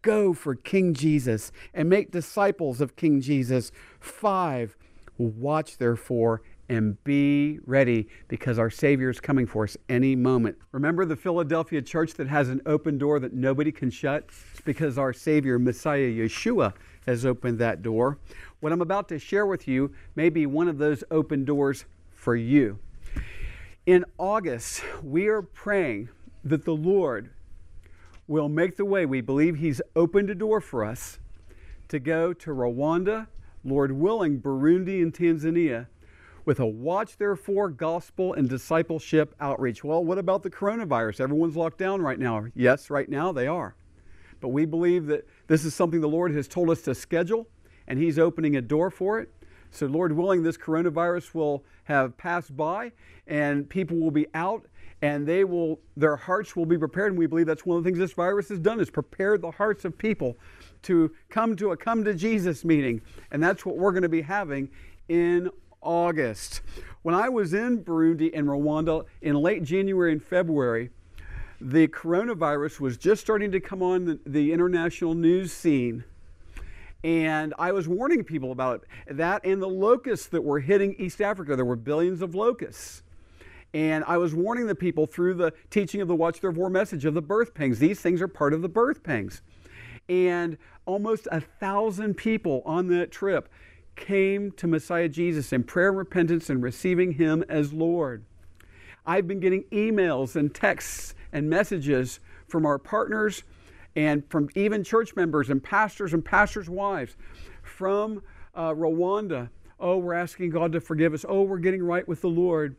go 0.02 0.34
for 0.34 0.54
King 0.54 0.92
Jesus 0.92 1.50
and 1.72 1.88
make 1.88 2.10
disciples 2.10 2.82
of 2.82 2.96
King 2.96 3.22
Jesus. 3.22 3.72
Five, 3.98 4.76
Watch 5.20 5.76
therefore 5.76 6.40
and 6.70 7.02
be 7.04 7.59
ready 7.66 8.09
because 8.28 8.59
our 8.59 8.70
Savior 8.70 9.11
is 9.11 9.20
coming 9.20 9.46
for 9.46 9.64
us 9.64 9.76
any 9.90 10.16
moment. 10.16 10.56
Remember 10.72 11.04
the 11.04 11.16
Philadelphia 11.16 11.83
church 11.83 12.14
that 12.14 12.26
has 12.28 12.48
an 12.48 12.62
open 12.64 12.96
door 12.96 13.20
that 13.20 13.35
nobody 13.35 13.70
can 13.70 13.90
shut? 13.90 14.24
It's 14.52 14.62
because 14.62 14.96
our 14.96 15.12
Savior, 15.12 15.59
Messiah 15.59 16.09
Yeshua, 16.09 16.72
has 17.06 17.26
opened 17.26 17.59
that 17.59 17.83
door. 17.83 18.18
What 18.61 18.72
I'm 18.72 18.80
about 18.80 19.09
to 19.09 19.18
share 19.18 19.44
with 19.44 19.68
you 19.68 19.92
may 20.14 20.30
be 20.30 20.46
one 20.46 20.68
of 20.68 20.78
those 20.78 21.04
open 21.11 21.44
doors 21.44 21.85
for 22.14 22.35
you. 22.35 22.78
In 23.85 24.06
August, 24.16 24.83
we 25.02 25.26
are 25.26 25.42
praying 25.42 26.09
that 26.44 26.64
the 26.64 26.74
Lord 26.74 27.30
will 28.26 28.48
make 28.48 28.76
the 28.76 28.87
way. 28.87 29.04
We 29.04 29.20
believe 29.20 29.56
He's 29.56 29.83
opened 29.94 30.30
a 30.30 30.35
door 30.35 30.62
for 30.62 30.83
us 30.83 31.18
to 31.88 31.98
go 31.98 32.33
to 32.33 32.50
Rwanda 32.50 33.26
Lord 33.64 33.92
willing, 33.92 34.40
Burundi 34.40 35.03
and 35.03 35.12
Tanzania 35.12 35.87
with 36.44 36.61
a 36.61 36.66
watch 36.66 37.16
therefore 37.16 37.68
gospel 37.68 38.33
and 38.35 38.49
discipleship 38.49 39.35
outreach. 39.40 39.85
Well, 39.85 40.05
what 40.05 40.18
about 40.18 40.42
the 40.42 40.51
coronavirus? 40.51 41.20
Everyone's 41.20 41.57
locked 41.57 41.79
down 41.79 42.03
right 42.03 42.18
now. 42.18 42.46
Yes, 42.55 42.90
right 42.90 43.09
now 43.09 43.33
they 43.33 43.46
are. 43.46 43.77
But 44.40 44.49
we 44.49 44.64
believe 44.64 45.07
that 45.07 45.27
this 45.46 45.64
is 45.64 45.75
something 45.75 46.01
the 46.01 46.09
Lord 46.09 46.35
has 46.35 46.49
told 46.49 46.70
us 46.70 46.83
to 46.83 46.94
schedule, 46.94 47.46
and 47.87 47.99
He's 47.99 48.18
opening 48.18 48.57
a 48.57 48.62
door 48.62 48.90
for 48.90 49.20
it. 49.20 49.33
So, 49.70 49.87
Lord 49.87 50.12
willing, 50.12 50.42
this 50.42 50.57
coronavirus 50.57 51.35
will 51.35 51.64
have 51.85 52.16
passed 52.16 52.57
by, 52.57 52.92
and 53.27 53.68
people 53.68 53.99
will 53.99 54.11
be 54.11 54.27
out, 54.35 54.66
and 55.02 55.26
they 55.26 55.44
will, 55.44 55.80
their 55.96 56.16
hearts 56.16 56.54
will 56.54 56.66
be 56.66 56.76
prepared. 56.76 57.12
And 57.12 57.18
we 57.18 57.26
believe 57.26 57.46
that's 57.46 57.64
one 57.64 57.78
of 57.78 57.84
the 57.84 57.88
things 57.88 57.98
this 57.98 58.12
virus 58.12 58.48
has 58.50 58.58
done 58.58 58.80
is 58.80 58.90
prepared 58.90 59.42
the 59.42 59.50
hearts 59.50 59.84
of 59.84 59.96
people 59.96 60.36
to 60.82 61.10
come 61.28 61.56
to 61.56 61.72
a 61.72 61.76
come 61.76 62.04
to 62.04 62.14
Jesus 62.14 62.64
meeting. 62.64 63.00
And 63.30 63.42
that's 63.42 63.64
what 63.64 63.76
we're 63.76 63.92
going 63.92 64.02
to 64.02 64.08
be 64.08 64.22
having 64.22 64.70
in 65.08 65.50
August. 65.80 66.60
When 67.02 67.14
I 67.14 67.28
was 67.28 67.54
in 67.54 67.82
Burundi 67.82 68.30
and 68.34 68.46
Rwanda 68.46 69.04
in 69.22 69.36
late 69.36 69.62
January 69.62 70.12
and 70.12 70.22
February, 70.22 70.90
the 71.60 71.88
coronavirus 71.88 72.80
was 72.80 72.96
just 72.96 73.20
starting 73.20 73.50
to 73.52 73.60
come 73.60 73.82
on 73.82 74.04
the, 74.04 74.20
the 74.26 74.52
international 74.52 75.14
news 75.14 75.52
scene. 75.52 76.04
And 77.02 77.54
I 77.58 77.72
was 77.72 77.88
warning 77.88 78.24
people 78.24 78.52
about 78.52 78.82
it, 78.82 79.16
that 79.16 79.44
and 79.44 79.62
the 79.62 79.68
locusts 79.68 80.26
that 80.28 80.42
were 80.42 80.60
hitting 80.60 80.94
East 80.98 81.22
Africa. 81.22 81.56
There 81.56 81.64
were 81.64 81.76
billions 81.76 82.20
of 82.20 82.34
locusts. 82.34 83.02
And 83.72 84.04
I 84.04 84.16
was 84.16 84.35
warning 84.35 84.66
the 84.66 84.74
people 84.74 85.06
through 85.06 85.35
the 85.35 85.52
teaching 85.70 86.00
of 86.00 86.09
the 86.09 86.16
Watch 86.16 86.40
Therefore 86.40 86.70
message 86.70 87.04
of 87.04 87.14
the 87.14 87.22
birth 87.22 87.54
pangs. 87.54 87.78
These 87.78 88.00
things 88.00 88.20
are 88.20 88.28
part 88.28 88.52
of 88.52 88.62
the 88.62 88.68
birth 88.68 89.02
pangs 89.02 89.42
and 90.11 90.59
almost 90.87 91.28
a 91.30 91.40
thousand 91.40 92.16
people 92.16 92.62
on 92.66 92.88
that 92.88 93.12
trip 93.12 93.48
came 93.94 94.50
to 94.52 94.66
Messiah 94.66 95.09
Jesus 95.09 95.52
in 95.52 95.62
prayer 95.62 95.90
and 95.90 95.98
repentance 95.98 96.50
and 96.50 96.62
receiving 96.62 97.12
Him 97.12 97.44
as 97.48 97.72
Lord. 97.72 98.24
I've 99.06 99.28
been 99.28 99.38
getting 99.38 99.62
emails 99.64 100.35
and 100.35 100.52
texts 100.52 101.14
and 101.33 101.48
messages 101.48 102.18
from 102.48 102.66
our 102.66 102.76
partners 102.76 103.44
and 103.94 104.28
from 104.28 104.48
even 104.56 104.83
church 104.83 105.14
members 105.14 105.48
and 105.48 105.62
pastors 105.62 106.12
and 106.12 106.24
pastors' 106.24 106.68
wives 106.68 107.16
from 107.62 108.22
uh, 108.54 108.70
Rwanda. 108.70 109.48
Oh, 109.78 109.98
we're 109.98 110.14
asking 110.14 110.50
God 110.50 110.72
to 110.72 110.80
forgive 110.80 111.14
us. 111.14 111.24
Oh, 111.28 111.42
we're 111.42 111.59
getting 111.59 111.85
right 111.85 112.06
with 112.06 112.20
the 112.20 112.28
Lord. 112.28 112.74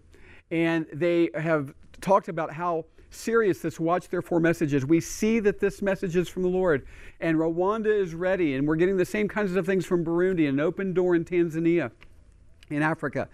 And 0.51 0.85
they 0.93 1.29
have 1.33 1.73
talked 2.01 2.27
about 2.27 2.53
how 2.53 2.85
serious 3.09 3.59
this 3.59 3.79
Watch 3.79 4.09
Therefore 4.09 4.39
message 4.39 4.73
is. 4.73 4.85
We 4.85 4.99
see 4.99 5.39
that 5.39 5.59
this 5.59 5.81
message 5.81 6.15
is 6.15 6.29
from 6.29 6.43
the 6.43 6.49
Lord, 6.49 6.85
and 7.19 7.37
Rwanda 7.37 7.87
is 7.87 8.13
ready, 8.13 8.55
and 8.55 8.67
we're 8.67 8.75
getting 8.75 8.97
the 8.97 9.05
same 9.05 9.27
kinds 9.27 9.55
of 9.55 9.65
things 9.65 9.85
from 9.85 10.03
Burundi, 10.03 10.47
an 10.47 10.59
open 10.59 10.93
door 10.93 11.15
in 11.15 11.25
Tanzania, 11.25 11.91
in 12.69 12.81
Africa. 12.81 13.27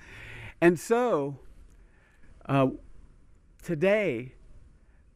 And 0.62 0.80
so, 0.80 1.40
uh, 2.48 2.68
today, 3.64 4.34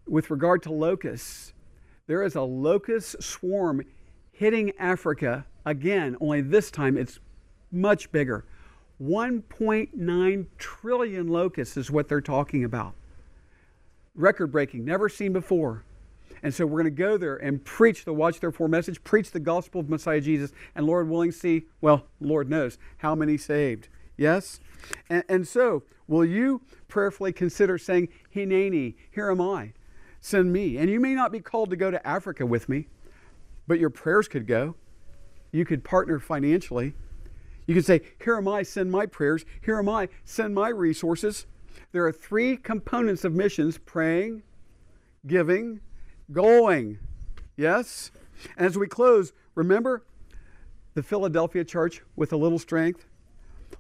with 0.08 0.30
regard 0.30 0.62
to 0.64 0.72
locusts, 0.72 1.54
there 2.08 2.24
is 2.24 2.36
a 2.36 2.42
locust 2.42 3.22
swarm 3.22 3.84
hitting 4.32 4.72
Africa 4.78 5.46
again, 5.66 6.18
only 6.20 6.42
this 6.42 6.72
time 6.72 6.98
it's 6.98 7.20
much 7.72 8.12
bigger. 8.12 8.46
1.9 9.02 10.46
trillion 10.58 11.28
locusts 11.28 11.78
is 11.78 11.90
what 11.90 12.08
they're 12.08 12.22
talking 12.22 12.64
about 12.64 12.94
record 14.16 14.48
breaking, 14.48 14.86
never 14.86 15.10
seen 15.10 15.34
before. 15.34 15.84
And 16.44 16.54
so 16.54 16.66
we're 16.66 16.82
going 16.82 16.96
to 16.96 17.02
go 17.02 17.18
there 17.18 17.38
and 17.38 17.64
preach 17.64 18.04
the 18.04 18.14
Watch 18.14 18.40
Therefore 18.40 18.68
message, 18.68 19.04
preach 19.04 19.32
the 19.32 19.40
gospel 19.40 19.82
of 19.82 19.90
Messiah 19.90 20.22
Jesus, 20.22 20.52
and 20.76 20.86
Lord 20.86 21.08
willing, 21.08 21.32
see, 21.32 21.66
well, 21.82 22.08
Lord 22.20 22.50
knows 22.50 22.78
how 22.98 23.14
many 23.14 23.38
saved. 23.38 23.90
Yes? 24.18 24.60
And, 25.10 25.24
and 25.30 25.48
so, 25.48 25.84
will 26.08 26.26
you 26.26 26.62
prayerfully 26.88 27.32
consider 27.32 27.78
saying, 27.78 28.10
Hineni, 28.36 28.96
here 29.12 29.30
am 29.30 29.40
I, 29.40 29.74
send 30.20 30.52
me? 30.52 30.78
And 30.78 30.90
you 30.90 31.00
may 31.00 31.14
not 31.14 31.32
be 31.32 31.40
called 31.40 31.70
to 31.70 31.76
go 31.76 31.92
to 31.92 32.06
Africa 32.08 32.46
with 32.46 32.68
me, 32.68 32.88
but 33.68 33.80
your 33.80 33.92
prayers 33.92 34.28
could 34.28 34.48
go. 34.48 34.76
You 35.52 35.66
could 35.66 35.84
partner 35.84 36.20
financially. 36.20 36.94
You 37.68 37.74
can 37.74 37.84
say, 37.84 38.02
Here 38.24 38.38
am 38.38 38.48
I, 38.48 38.64
send 38.64 38.92
my 38.92 39.06
prayers. 39.06 39.46
Here 39.62 39.78
am 39.78 39.90
I, 39.90 40.10
send 40.24 40.56
my 40.56 40.70
resources. 40.70 41.46
There 41.92 42.06
are 42.06 42.12
three 42.12 42.58
components 42.58 43.24
of 43.24 43.34
missions 43.34 43.78
praying, 43.78 44.44
giving, 45.26 45.82
going. 46.32 47.00
Yes? 47.58 48.12
And 48.58 48.66
as 48.66 48.78
we 48.78 48.88
close, 48.88 49.34
remember 49.56 50.04
the 50.94 51.04
Philadelphia 51.04 51.64
church 51.64 52.02
with 52.16 52.34
a 52.34 52.38
little 52.38 52.60
strength? 52.60 53.06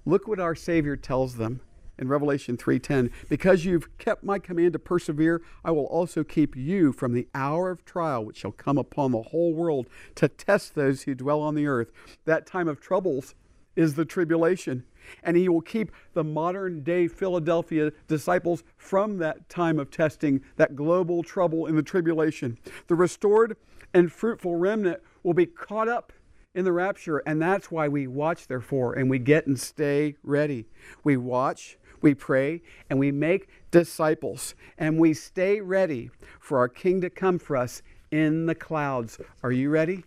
Look 0.05 0.27
what 0.27 0.39
our 0.39 0.55
Savior 0.55 0.95
tells 0.95 1.35
them 1.35 1.61
in 1.97 2.07
Revelation 2.07 2.57
3:10, 2.57 3.11
"Because 3.29 3.65
you've 3.65 3.95
kept 3.97 4.23
my 4.23 4.39
command 4.39 4.73
to 4.73 4.79
persevere, 4.79 5.41
I 5.63 5.71
will 5.71 5.85
also 5.85 6.23
keep 6.23 6.55
you 6.55 6.91
from 6.91 7.13
the 7.13 7.27
hour 7.35 7.69
of 7.69 7.85
trial 7.85 8.25
which 8.25 8.37
shall 8.37 8.51
come 8.51 8.77
upon 8.77 9.11
the 9.11 9.21
whole 9.21 9.53
world 9.53 9.87
to 10.15 10.27
test 10.27 10.73
those 10.73 11.03
who 11.03 11.13
dwell 11.13 11.41
on 11.41 11.55
the 11.55 11.67
earth." 11.67 11.91
That 12.25 12.47
time 12.47 12.67
of 12.67 12.79
troubles 12.79 13.35
is 13.75 13.95
the 13.95 14.05
tribulation. 14.05 14.83
And 15.23 15.35
he 15.35 15.49
will 15.49 15.61
keep 15.61 15.91
the 16.13 16.23
modern 16.23 16.83
day 16.83 17.07
Philadelphia 17.07 17.91
disciples 18.07 18.63
from 18.77 19.17
that 19.17 19.49
time 19.49 19.79
of 19.79 19.89
testing, 19.89 20.41
that 20.57 20.75
global 20.75 21.23
trouble 21.23 21.65
in 21.65 21.75
the 21.75 21.83
tribulation. 21.83 22.57
The 22.87 22.95
restored 22.95 23.57
and 23.93 24.11
fruitful 24.11 24.55
remnant 24.55 25.01
will 25.23 25.33
be 25.33 25.45
caught 25.45 25.89
up 25.89 26.13
in 26.53 26.65
the 26.65 26.71
rapture. 26.71 27.19
And 27.19 27.41
that's 27.41 27.71
why 27.71 27.87
we 27.87 28.07
watch, 28.07 28.47
therefore, 28.47 28.93
and 28.93 29.09
we 29.09 29.19
get 29.19 29.47
and 29.47 29.59
stay 29.59 30.15
ready. 30.23 30.65
We 31.03 31.17
watch, 31.17 31.77
we 32.01 32.13
pray, 32.13 32.61
and 32.89 32.99
we 32.99 33.11
make 33.11 33.49
disciples. 33.71 34.55
And 34.77 34.99
we 34.99 35.13
stay 35.13 35.61
ready 35.61 36.09
for 36.39 36.57
our 36.57 36.69
King 36.69 37.01
to 37.01 37.09
come 37.09 37.39
for 37.39 37.57
us 37.57 37.81
in 38.11 38.45
the 38.45 38.55
clouds. 38.55 39.19
Are 39.43 39.51
you 39.51 39.69
ready? 39.69 40.03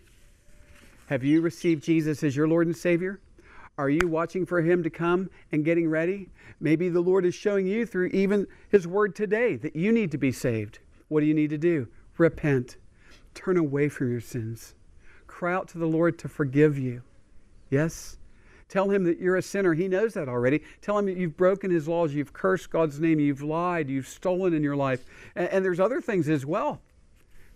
Have 1.07 1.25
you 1.25 1.41
received 1.41 1.83
Jesus 1.83 2.23
as 2.23 2.37
your 2.37 2.49
Lord 2.49 2.67
and 2.67 2.77
Savior? 2.77 3.21
Are 3.77 3.91
you 3.91 4.07
watching 4.07 4.47
for 4.47 4.63
Him 4.63 4.83
to 4.83 4.91
come 4.91 5.31
and 5.51 5.65
getting 5.65 5.89
ready? 5.89 6.29
Maybe 6.61 6.89
the 6.89 7.01
Lord 7.01 7.25
is 7.25 7.35
showing 7.35 7.67
you 7.67 7.87
through 7.87 8.07
even 8.09 8.47
His 8.69 8.87
Word 8.87 9.17
today 9.17 9.57
that 9.57 9.75
you 9.75 9.93
need 9.93 10.11
to 10.13 10.19
be 10.19 10.33
saved. 10.33 10.79
What 11.09 11.21
do 11.21 11.27
you 11.27 11.35
need 11.35 11.51
to 11.51 11.59
do? 11.59 11.89
Repent. 12.17 12.77
Turn 13.35 13.57
away 13.57 13.89
from 13.89 14.11
your 14.11 14.21
sins 14.21 14.75
cry 15.35 15.53
out 15.53 15.67
to 15.69 15.79
the 15.79 15.87
Lord 15.87 16.17
to 16.21 16.29
forgive 16.29 16.79
you. 16.79 17.03
Yes? 17.69 18.19
Tell 18.69 18.89
him 18.89 19.03
that 19.05 19.19
you're 19.19 19.37
a 19.37 19.43
sinner. 19.43 19.75
He 19.75 19.89
knows 19.89 20.15
that 20.15 20.29
already. 20.29 20.63
Tell 20.81 20.97
him 20.97 21.07
that 21.07 21.17
you've 21.17 21.37
broken 21.37 21.73
his 21.73 21.89
laws, 21.89 22.15
you've 22.15 22.33
cursed 22.33 22.71
God's 22.71 23.01
name, 23.01 23.19
you've 23.19 23.43
lied, 23.43 23.91
you've 23.91 24.07
stolen 24.07 24.55
in 24.55 24.63
your 24.63 24.77
life. 24.77 25.05
And, 25.35 25.49
and, 25.49 25.65
there's 25.65 25.81
other 25.81 26.01
things 26.01 26.29
as 26.29 26.47
well. 26.47 26.81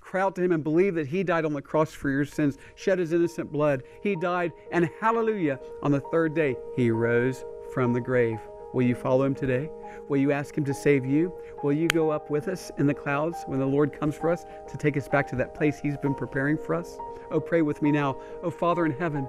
Cry 0.08 0.22
out 0.22 0.34
to 0.36 0.42
him 0.42 0.52
and 0.52 0.64
believe 0.64 0.94
that 0.94 1.06
he 1.06 1.22
died 1.22 1.44
on 1.44 1.52
the 1.52 1.60
cross 1.60 1.92
for 1.92 2.08
your 2.08 2.24
sins, 2.24 2.56
shed 2.76 2.98
his 2.98 3.12
innocent 3.12 3.52
blood. 3.52 3.82
He 4.00 4.16
died, 4.16 4.52
and 4.72 4.88
hallelujah, 5.02 5.60
on 5.82 5.92
the 5.92 6.00
third 6.00 6.32
day, 6.32 6.56
he 6.74 6.90
rose 6.90 7.44
from 7.74 7.92
the 7.92 8.00
grave. 8.00 8.38
Will 8.72 8.86
you 8.86 8.94
follow 8.94 9.26
him 9.26 9.34
today? 9.34 9.68
Will 10.08 10.16
you 10.16 10.32
ask 10.32 10.56
him 10.56 10.64
to 10.64 10.72
save 10.72 11.04
you? 11.04 11.30
Will 11.62 11.74
you 11.74 11.88
go 11.88 12.08
up 12.08 12.30
with 12.30 12.48
us 12.48 12.72
in 12.78 12.86
the 12.86 12.94
clouds 12.94 13.36
when 13.44 13.58
the 13.58 13.66
Lord 13.66 13.92
comes 13.92 14.16
for 14.16 14.30
us 14.30 14.46
to 14.70 14.78
take 14.78 14.96
us 14.96 15.08
back 15.08 15.28
to 15.28 15.36
that 15.36 15.54
place 15.54 15.78
he's 15.78 15.98
been 15.98 16.14
preparing 16.14 16.56
for 16.56 16.74
us? 16.74 16.96
Oh, 17.30 17.38
pray 17.38 17.60
with 17.60 17.82
me 17.82 17.92
now. 17.92 18.16
Oh, 18.42 18.50
Father 18.50 18.86
in 18.86 18.92
heaven, 18.92 19.28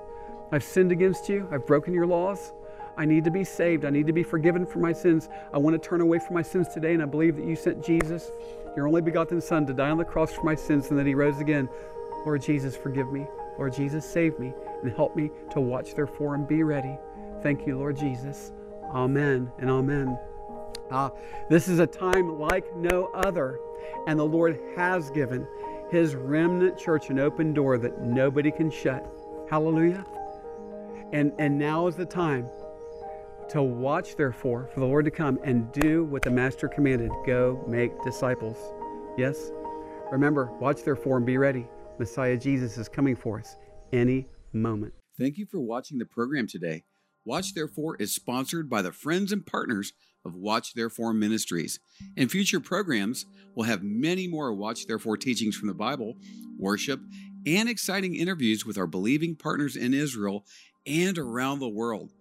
I've 0.53 0.63
sinned 0.63 0.93
against 0.93 1.27
you. 1.27 1.45
I've 1.51 1.67
broken 1.67 1.93
your 1.93 2.07
laws. 2.07 2.53
I 2.97 3.03
need 3.05 3.25
to 3.25 3.31
be 3.31 3.43
saved. 3.43 3.83
I 3.83 3.89
need 3.89 4.07
to 4.07 4.13
be 4.13 4.23
forgiven 4.23 4.65
for 4.65 4.79
my 4.79 4.93
sins. 4.93 5.27
I 5.53 5.57
want 5.57 5.81
to 5.81 5.89
turn 5.89 5.99
away 5.99 6.19
from 6.19 6.35
my 6.35 6.41
sins 6.41 6.69
today, 6.69 6.93
and 6.93 7.01
I 7.01 7.05
believe 7.05 7.35
that 7.35 7.45
you 7.45 7.55
sent 7.55 7.83
Jesus, 7.83 8.31
your 8.79 8.87
only 8.87 9.01
begotten 9.01 9.41
Son, 9.41 9.65
to 9.65 9.73
die 9.73 9.89
on 9.89 9.97
the 9.97 10.05
cross 10.05 10.31
for 10.31 10.43
my 10.43 10.55
sins 10.55 10.89
and 10.89 10.97
that 10.97 11.05
he 11.05 11.13
rose 11.13 11.41
again. 11.41 11.67
Lord 12.25 12.41
Jesus, 12.41 12.77
forgive 12.77 13.11
me. 13.11 13.27
Lord 13.57 13.73
Jesus, 13.73 14.09
save 14.09 14.39
me 14.39 14.53
and 14.81 14.95
help 14.95 15.17
me 15.17 15.31
to 15.51 15.59
watch, 15.59 15.95
therefore, 15.95 16.33
and 16.33 16.47
be 16.47 16.63
ready. 16.63 16.97
Thank 17.43 17.67
you, 17.67 17.77
Lord 17.77 17.97
Jesus. 17.97 18.53
Amen 18.93 19.51
and 19.57 19.69
amen. 19.69 20.17
Uh, 20.89 21.09
this 21.49 21.67
is 21.67 21.79
a 21.79 21.87
time 21.87 22.39
like 22.39 22.73
no 22.73 23.07
other, 23.13 23.59
and 24.07 24.17
the 24.17 24.25
Lord 24.25 24.57
has 24.77 25.11
given 25.11 25.45
His 25.91 26.15
remnant 26.15 26.77
church 26.77 27.09
an 27.09 27.19
open 27.19 27.53
door 27.53 27.77
that 27.77 28.01
nobody 28.01 28.49
can 28.49 28.71
shut. 28.71 29.05
Hallelujah. 29.49 30.05
And, 31.11 31.33
and 31.37 31.59
now 31.59 31.87
is 31.87 31.97
the 31.97 32.05
time 32.05 32.49
to 33.49 33.63
watch, 33.63 34.15
therefore, 34.15 34.69
for 34.73 34.79
the 34.79 34.85
Lord 34.85 35.05
to 35.05 35.11
come 35.11 35.39
and 35.43 35.71
do 35.71 36.03
what 36.05 36.21
the 36.21 36.29
Master 36.29 36.67
commanded 36.67 37.11
go 37.25 37.63
make 37.67 37.91
disciples. 38.03 38.57
Yes? 39.17 39.51
Remember, 40.11 40.51
watch, 40.59 40.83
therefore, 40.83 41.17
and 41.17 41.25
be 41.25 41.37
ready. 41.37 41.67
Messiah 41.97 42.37
Jesus 42.37 42.77
is 42.77 42.87
coming 42.87 43.15
for 43.15 43.39
us 43.39 43.55
any 43.91 44.27
moment. 44.53 44.93
Thank 45.17 45.37
you 45.37 45.45
for 45.45 45.59
watching 45.59 45.97
the 45.97 46.05
program 46.05 46.47
today. 46.47 46.83
Watch 47.25 47.53
Therefore 47.53 47.97
is 47.97 48.15
sponsored 48.15 48.69
by 48.69 48.81
the 48.81 48.91
friends 48.91 49.31
and 49.31 49.45
partners 49.45 49.93
of 50.23 50.35
Watch 50.35 50.73
Therefore 50.73 51.13
Ministries. 51.13 51.79
In 52.15 52.29
future 52.29 52.59
programs, 52.59 53.25
we'll 53.55 53.67
have 53.67 53.83
many 53.83 54.27
more 54.27 54.53
Watch 54.53 54.87
Therefore 54.87 55.17
teachings 55.17 55.55
from 55.55 55.67
the 55.67 55.73
Bible, 55.73 56.15
worship, 56.57 57.01
and 57.45 57.67
exciting 57.67 58.15
interviews 58.15 58.65
with 58.65 58.77
our 58.77 58.87
believing 58.87 59.35
partners 59.35 59.75
in 59.75 59.93
Israel 59.93 60.45
and 60.85 61.17
around 61.17 61.59
the 61.59 61.69
world. 61.69 62.11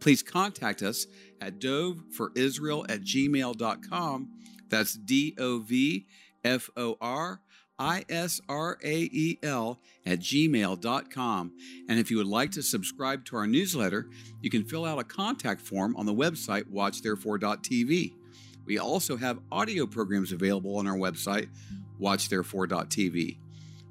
Please 0.00 0.22
contact 0.22 0.82
us 0.82 1.06
at 1.40 1.58
dovforisrael 1.58 2.90
at 2.90 3.02
gmail.com. 3.02 4.28
That's 4.68 4.94
D 4.94 5.34
O 5.38 5.58
V 5.58 6.06
F 6.44 6.70
O 6.76 6.96
R 7.00 7.40
I-S-R-A-E-L 7.78 9.78
at 10.04 10.18
gmail.com. 10.18 11.52
And 11.88 11.98
if 11.98 12.10
you 12.10 12.16
would 12.16 12.26
like 12.26 12.50
to 12.52 12.62
subscribe 12.62 13.24
to 13.26 13.36
our 13.36 13.46
newsletter, 13.46 14.08
you 14.40 14.50
can 14.50 14.64
fill 14.64 14.84
out 14.84 14.98
a 14.98 15.04
contact 15.04 15.60
form 15.60 15.94
on 15.96 16.06
the 16.06 16.14
website 16.14 16.64
watchtherefore.tv. 16.64 18.14
We 18.66 18.78
also 18.78 19.16
have 19.16 19.38
audio 19.50 19.86
programs 19.86 20.32
available 20.32 20.76
on 20.76 20.86
our 20.86 20.96
website, 20.96 21.48
watchtherefore.tv. 22.00 23.38